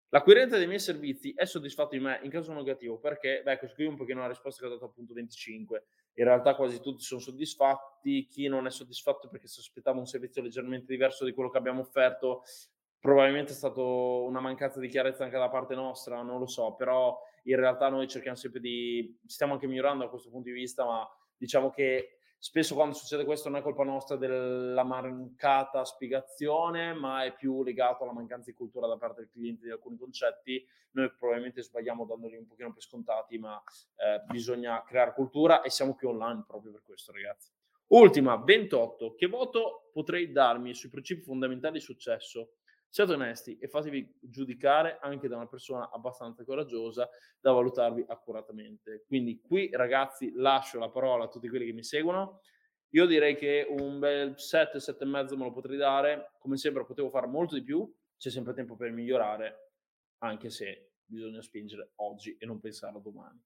L'acquirente 0.10 0.58
dei 0.58 0.68
miei 0.68 0.80
servizi 0.80 1.34
è 1.36 1.46
soddisfatto 1.46 1.96
di 1.96 2.02
me 2.02 2.20
in 2.24 2.30
caso 2.30 2.54
negativo 2.54 3.00
perché, 3.00 3.42
beh, 3.44 3.58
questo 3.58 3.76
qui 3.76 3.86
è 3.86 3.90
un 3.90 3.98
pochino 3.98 4.20
una 4.20 4.30
risposta 4.30 4.62
che 4.62 4.68
ho 4.68 4.72
dato 4.72 4.86
appunto 4.86 5.14
25. 5.14 5.86
In 6.16 6.26
realtà 6.26 6.56
quasi 6.56 6.80
tutti 6.80 7.04
sono 7.04 7.20
soddisfatti, 7.20 8.28
chi 8.28 8.48
non 8.48 8.66
è 8.68 8.72
soddisfatto 8.72 9.28
perché 9.28 9.48
si 9.48 9.60
aspettava 9.60 10.00
un 10.00 10.06
servizio 10.06 10.42
leggermente 10.42 10.86
diverso 10.88 11.26
di 11.26 11.34
quello 11.34 11.50
che 11.50 11.58
abbiamo 11.58 11.82
offerto, 11.82 12.44
probabilmente 13.00 13.52
è 13.52 13.56
stata 13.56 13.82
una 13.82 14.40
mancanza 14.40 14.80
di 14.80 14.88
chiarezza 14.88 15.26
anche 15.26 15.38
da 15.38 15.50
parte 15.50 15.76
nostra, 15.76 16.22
non 16.22 16.40
lo 16.40 16.48
so, 16.48 16.74
però 16.76 17.20
in 17.44 17.58
realtà 17.58 17.90
noi 17.90 18.08
cerchiamo 18.08 18.38
sempre 18.38 18.60
di, 18.60 19.20
stiamo 19.26 19.54
anche 19.54 19.68
migliorando 19.68 20.06
da 20.06 20.10
questo 20.10 20.30
punto 20.30 20.48
di 20.50 20.56
vista, 20.56 20.86
ma 20.86 21.08
diciamo 21.38 21.70
che 21.70 22.15
spesso 22.46 22.76
quando 22.76 22.94
succede 22.94 23.26
questo 23.26 23.50
non 23.50 23.58
è 23.58 23.64
colpa 23.64 23.84
nostra 23.84 24.18
della 24.18 24.84
mancata 24.84 25.84
spiegazione, 25.84 26.94
ma 26.94 27.24
è 27.24 27.34
più 27.34 27.64
legato 27.64 28.04
alla 28.04 28.14
mancanza 28.14 28.52
di 28.52 28.56
cultura 28.56 28.86
da 28.86 28.98
parte 28.98 29.22
del 29.22 29.32
cliente 29.32 29.66
di 29.66 29.72
alcuni 29.72 29.98
concetti. 29.98 30.64
Noi 30.92 31.12
probabilmente 31.18 31.64
sbagliamo 31.64 32.06
dandoli 32.06 32.38
un 32.38 32.46
pochino 32.46 32.72
per 32.72 32.84
scontati, 32.84 33.40
ma 33.40 33.60
eh, 33.96 34.22
bisogna 34.28 34.84
creare 34.84 35.14
cultura 35.14 35.64
e 35.64 35.72
siamo 35.72 35.96
più 35.96 36.10
online 36.10 36.44
proprio 36.46 36.72
per 36.72 36.84
questo, 36.84 37.12
ragazzi. 37.12 37.50
Ultima, 37.88 38.36
28. 38.38 39.16
Che 39.16 39.26
voto 39.26 39.90
potrei 39.92 40.32
darmi 40.32 40.76
sui 40.76 40.90
principi 40.90 41.24
fondamentali 41.24 41.80
di 41.80 41.84
successo? 41.84 42.58
Siate 42.96 43.12
onesti 43.12 43.58
e 43.58 43.68
fatevi 43.68 44.20
giudicare 44.22 45.00
anche 45.02 45.28
da 45.28 45.36
una 45.36 45.48
persona 45.48 45.92
abbastanza 45.92 46.46
coraggiosa 46.46 47.10
da 47.42 47.52
valutarvi 47.52 48.06
accuratamente. 48.08 49.04
Quindi 49.06 49.42
qui 49.42 49.70
ragazzi 49.74 50.32
lascio 50.34 50.80
la 50.80 50.90
parola 50.90 51.26
a 51.26 51.28
tutti 51.28 51.50
quelli 51.50 51.66
che 51.66 51.74
mi 51.74 51.84
seguono. 51.84 52.40
Io 52.92 53.06
direi 53.06 53.36
che 53.36 53.68
un 53.70 54.00
bel 54.00 54.40
7, 54.40 54.80
7 54.80 55.04
e 55.04 55.08
mezzo 55.08 55.36
me 55.36 55.44
lo 55.44 55.52
potrei 55.52 55.76
dare. 55.76 56.36
Come 56.40 56.56
sempre 56.56 56.86
potevo 56.86 57.10
fare 57.10 57.28
molto 57.28 57.56
di 57.56 57.64
più, 57.64 57.86
c'è 58.16 58.30
sempre 58.30 58.54
tempo 58.54 58.78
per 58.78 58.92
migliorare, 58.92 59.74
anche 60.20 60.50
se 60.50 60.94
bisogna 61.04 61.42
spingere 61.42 61.92
oggi 61.96 62.38
e 62.40 62.46
non 62.46 62.62
pensare 62.62 62.96
a 62.96 63.02
domani. 63.02 63.44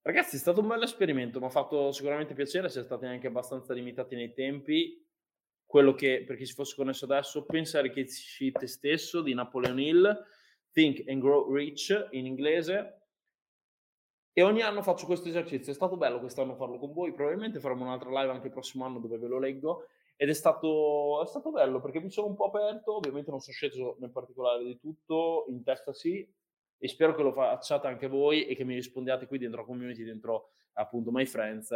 Ragazzi, 0.00 0.36
è 0.36 0.38
stato 0.38 0.62
un 0.62 0.68
bel 0.68 0.82
esperimento, 0.82 1.40
mi 1.40 1.44
ha 1.44 1.50
fatto 1.50 1.92
sicuramente 1.92 2.32
piacere, 2.32 2.70
siete 2.70 2.86
stati 2.86 3.04
anche 3.04 3.26
abbastanza 3.26 3.74
limitati 3.74 4.14
nei 4.14 4.32
tempi 4.32 5.05
quello 5.66 5.94
che, 5.94 6.22
per 6.24 6.36
chi 6.36 6.46
si 6.46 6.54
fosse 6.54 6.76
connesso 6.76 7.04
adesso, 7.04 7.44
pensa 7.44 7.76
a 7.76 7.80
arricchisci 7.80 8.52
te 8.52 8.66
stesso 8.68 9.20
di 9.20 9.34
Napoleon 9.34 9.78
Hill, 9.78 10.24
Think 10.72 11.08
and 11.08 11.20
Grow 11.20 11.52
Rich 11.52 12.08
in 12.12 12.24
inglese. 12.24 13.00
E 14.32 14.42
ogni 14.42 14.62
anno 14.62 14.82
faccio 14.82 15.06
questo 15.06 15.28
esercizio. 15.28 15.72
È 15.72 15.74
stato 15.74 15.96
bello 15.96 16.20
quest'anno 16.20 16.54
farlo 16.54 16.78
con 16.78 16.92
voi. 16.92 17.12
Probabilmente 17.12 17.58
faremo 17.58 17.84
un'altra 17.84 18.10
live 18.10 18.32
anche 18.32 18.46
il 18.46 18.52
prossimo 18.52 18.84
anno 18.84 19.00
dove 19.00 19.18
ve 19.18 19.26
lo 19.26 19.38
leggo. 19.38 19.86
Ed 20.14 20.28
è 20.28 20.34
stato, 20.34 21.22
è 21.22 21.26
stato 21.26 21.50
bello 21.50 21.80
perché 21.80 22.00
mi 22.00 22.10
sono 22.10 22.28
un 22.28 22.36
po' 22.36 22.46
aperto. 22.46 22.96
Ovviamente 22.96 23.30
non 23.30 23.40
sono 23.40 23.56
sceso 23.56 23.96
nel 23.98 24.10
particolare 24.10 24.62
di 24.62 24.78
tutto, 24.78 25.46
in 25.48 25.62
testa 25.62 25.92
sì. 25.94 26.30
E 26.78 26.88
spero 26.88 27.14
che 27.14 27.22
lo 27.22 27.32
facciate 27.32 27.86
anche 27.86 28.08
voi 28.08 28.46
e 28.46 28.54
che 28.54 28.64
mi 28.64 28.74
rispondiate 28.74 29.26
qui 29.26 29.38
dentro 29.38 29.60
la 29.60 29.66
community, 29.66 30.04
dentro 30.04 30.50
appunto 30.74 31.10
My 31.10 31.24
Friends. 31.24 31.70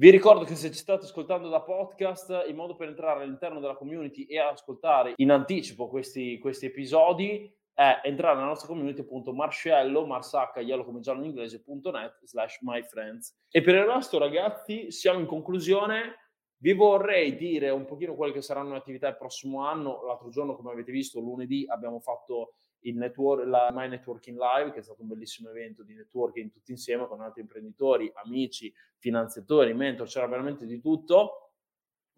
Vi 0.00 0.10
ricordo 0.10 0.44
che 0.44 0.54
se 0.54 0.70
ci 0.70 0.78
state 0.78 1.06
ascoltando 1.06 1.48
da 1.48 1.60
podcast, 1.60 2.44
il 2.46 2.54
modo 2.54 2.76
per 2.76 2.86
entrare 2.86 3.24
all'interno 3.24 3.58
della 3.58 3.74
community 3.74 4.26
e 4.26 4.38
ascoltare 4.38 5.14
in 5.16 5.32
anticipo 5.32 5.88
questi, 5.88 6.38
questi 6.38 6.66
episodi 6.66 7.52
è 7.74 8.02
entrare 8.04 8.36
nella 8.36 8.46
nostra 8.46 8.68
community 8.68 9.00
appunto 9.00 9.34
marscello, 9.34 10.06
marsacca, 10.06 10.60
yellow 10.60 10.84
come 10.84 11.00
giallo 11.00 11.18
in 11.18 11.30
inglese.net 11.30 12.20
slash 12.22 12.58
myfriends. 12.60 13.36
E 13.50 13.60
per 13.60 13.74
il 13.74 13.86
resto 13.86 14.18
ragazzi 14.18 14.92
siamo 14.92 15.18
in 15.18 15.26
conclusione, 15.26 16.14
vi 16.58 16.74
vorrei 16.74 17.34
dire 17.34 17.70
un 17.70 17.84
pochino 17.84 18.14
quelle 18.14 18.32
che 18.32 18.40
saranno 18.40 18.70
le 18.70 18.78
attività 18.78 19.08
il 19.08 19.16
prossimo 19.16 19.66
anno. 19.66 20.04
L'altro 20.06 20.28
giorno 20.28 20.54
come 20.54 20.70
avete 20.70 20.92
visto 20.92 21.18
lunedì 21.18 21.64
abbiamo 21.66 21.98
fatto 21.98 22.52
network, 22.82 23.46
la 23.46 23.70
My 23.72 23.88
Networking 23.88 24.38
Live 24.38 24.72
che 24.72 24.80
è 24.80 24.82
stato 24.82 25.02
un 25.02 25.08
bellissimo 25.08 25.50
evento 25.50 25.82
di 25.82 25.94
networking 25.94 26.50
tutti 26.50 26.70
insieme 26.70 27.06
con 27.06 27.20
altri 27.20 27.42
imprenditori, 27.42 28.10
amici, 28.14 28.72
finanziatori, 28.98 29.74
mentor, 29.74 30.06
c'era 30.06 30.26
veramente 30.26 30.66
di 30.66 30.80
tutto 30.80 31.52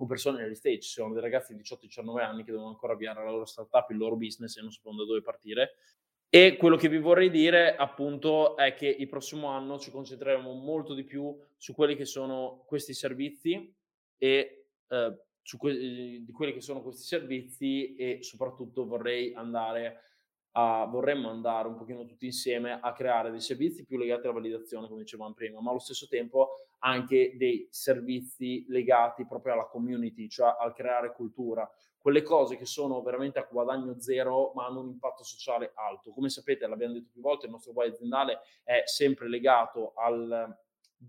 con 0.01 0.07
persone 0.07 0.41
negli 0.43 0.55
stage, 0.55 0.81
sono 0.81 1.13
dei 1.13 1.21
ragazzi 1.21 1.55
di 1.55 1.61
18-19 1.61 2.21
anni 2.21 2.43
che 2.43 2.53
devono 2.53 2.71
ancora 2.71 2.95
avviare 2.95 3.23
la 3.23 3.31
loro 3.31 3.45
startup, 3.45 3.91
il 3.91 3.99
loro 3.99 4.17
business 4.17 4.57
e 4.57 4.63
non 4.63 4.71
sapevano 4.71 5.03
da 5.03 5.07
dove 5.07 5.21
partire. 5.21 5.75
E 6.31 6.57
quello 6.57 6.77
che 6.77 6.89
vi 6.89 6.99
vorrei 6.99 7.29
dire 7.29 7.77
appunto 7.77 8.57
è 8.57 8.73
che 8.73 8.87
il 8.87 9.09
prossimo 9.09 9.49
anno 9.49 9.79
ci 9.79 9.91
concentreremo 9.91 10.55
molto 10.55 10.95
di 10.95 11.05
più 11.05 11.37
su 11.57 11.75
quelli 11.75 11.97
che 11.97 12.07
sono 12.07 12.65
questi 12.67 12.95
servizi 12.95 13.75
e 14.17 14.69
eh, 14.89 15.19
su 15.43 15.59
que- 15.59 16.23
di 16.25 16.33
quelli 16.33 16.53
che 16.53 16.61
sono 16.61 16.81
questi 16.81 17.03
servizi 17.03 17.95
e 17.97 18.23
soprattutto 18.23 18.87
vorrei 18.87 19.35
andare 19.35 20.10
a, 20.53 20.85
vorremmo 20.87 21.31
andare 21.31 21.69
un 21.69 21.77
pochino 21.77 22.05
tutti 22.05 22.27
insieme 22.27 22.79
a 22.81 22.93
creare 22.93 23.31
dei 23.31 23.41
servizi 23.41 23.85
più 23.85 23.97
legati 23.97 24.25
alla 24.25 24.35
validazione, 24.35 24.89
come 24.89 25.03
dicevamo 25.03 25.35
prima, 25.35 25.61
ma 25.61 25.71
allo 25.71 25.79
stesso 25.79 26.09
tempo 26.09 26.51
anche 26.81 27.37
dei 27.37 27.69
servizi 27.71 28.65
legati 28.69 29.27
proprio 29.27 29.53
alla 29.53 29.67
community, 29.67 30.29
cioè 30.29 30.57
al 30.59 30.73
creare 30.73 31.13
cultura, 31.13 31.71
quelle 31.99 32.23
cose 32.23 32.57
che 32.57 32.65
sono 32.65 33.03
veramente 33.03 33.39
a 33.39 33.49
guadagno 33.51 34.01
zero 34.01 34.53
ma 34.55 34.67
hanno 34.67 34.81
un 34.81 34.89
impatto 34.89 35.23
sociale 35.23 35.73
alto. 35.75 36.13
Come 36.13 36.31
sapete, 36.31 36.67
l'abbiamo 36.67 36.95
detto 36.95 37.11
più 37.13 37.21
volte, 37.21 37.47
il 37.47 37.53
nostro 37.53 37.73
guai 37.73 37.91
aziendale 37.91 38.41
è 38.65 38.83
sempre 38.87 39.29
legato 39.29 39.93
al 39.95 40.57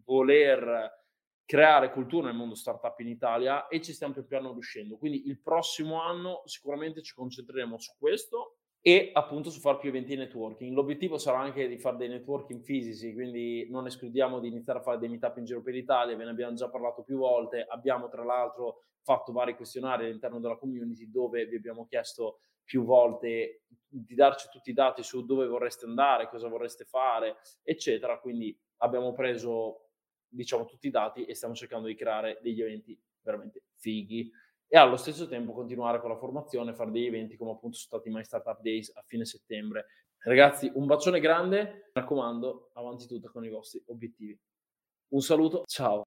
voler 0.04 1.00
creare 1.46 1.92
cultura 1.92 2.28
nel 2.28 2.36
mondo 2.36 2.56
startup 2.56 2.98
in 3.00 3.10
Italia 3.10 3.68
e 3.68 3.82
ci 3.82 3.94
stiamo 3.94 4.14
pian 4.14 4.26
piano 4.26 4.52
riuscendo. 4.52 4.98
Quindi 4.98 5.28
il 5.28 5.40
prossimo 5.40 6.02
anno 6.02 6.44
sicuramente 6.46 7.02
ci 7.02 7.14
concentreremo 7.14 7.78
su 7.78 7.94
questo 7.98 8.51
e 8.84 9.12
appunto 9.13 9.52
su 9.52 9.60
fare 9.60 9.78
più 9.78 9.89
eventi 9.89 10.15
networking. 10.15 10.74
L'obiettivo 10.74 11.20
sarà 11.20 11.39
anche 11.39 11.67
di 11.67 11.78
fare 11.78 11.98
dei 11.98 12.10
networking 12.10 12.62
fisici, 12.62 13.13
quindi 13.13 13.67
non 13.70 13.86
escludiamo 13.86 14.39
di 14.39 14.48
iniziare 14.48 14.80
a 14.80 14.82
fare 14.82 14.98
dei 14.98 15.08
meetup 15.08 15.38
in 15.38 15.46
giro 15.46 15.62
per 15.62 15.76
l'Italia, 15.76 16.15
ve 16.15 16.24
ne 16.24 16.32
abbiamo 16.32 16.56
già 16.56 16.67
parlato 16.67 17.04
più 17.04 17.17
volte, 17.17 17.63
abbiamo 17.67 18.10
tra 18.10 18.24
l'altro 18.24 18.86
fatto 19.04 19.32
vari 19.32 19.56
questionari 19.56 20.06
all'interno 20.06 20.39
della 20.39 20.58
community 20.58 21.10
dove 21.10 21.46
vi 21.46 21.56
abbiamo 21.56 21.86
chiesto 21.86 22.39
più 22.63 22.84
volte 22.84 23.63
di 23.88 24.15
darci 24.15 24.48
tutti 24.50 24.70
i 24.72 24.74
dati 24.74 25.04
su 25.04 25.26
dove 25.26 25.46
vorreste 25.46 25.86
andare, 25.86 26.28
cosa 26.28 26.48
vorreste 26.48 26.86
fare, 26.86 27.38
eccetera, 27.63 28.20
quindi 28.20 28.58
abbiamo 28.78 29.13
preso 29.13 29.89
diciamo 30.28 30.65
tutti 30.65 30.88
i 30.88 30.91
dati 30.91 31.26
e 31.26 31.36
stiamo 31.36 31.54
cercando 31.54 31.88
di 31.88 31.96
creare 31.96 32.39
degli 32.41 32.62
eventi 32.62 33.00
veramente 33.22 33.63
fighi 33.76 34.32
e 34.74 34.78
allo 34.78 34.96
stesso 34.96 35.28
tempo 35.28 35.52
continuare 35.52 36.00
con 36.00 36.10
la 36.10 36.16
formazione, 36.16 36.74
fare 36.74 36.92
degli 36.92 37.08
eventi 37.08 37.36
come 37.36 37.52
appunto 37.52 37.76
sono 37.76 38.00
stati 38.00 38.10
My 38.10 38.24
Startup 38.24 38.58
Days 38.62 38.90
a 38.96 39.04
fine 39.06 39.26
settembre. 39.26 39.88
Ragazzi, 40.20 40.72
un 40.76 40.86
bacione 40.86 41.20
grande, 41.20 41.64
mi 41.64 41.92
raccomando, 41.92 42.70
avanti 42.76 43.06
tutta 43.06 43.28
con 43.28 43.44
i 43.44 43.50
vostri 43.50 43.84
obiettivi. 43.88 44.40
Un 45.10 45.22
saluto, 45.22 45.64
ciao! 45.66 46.06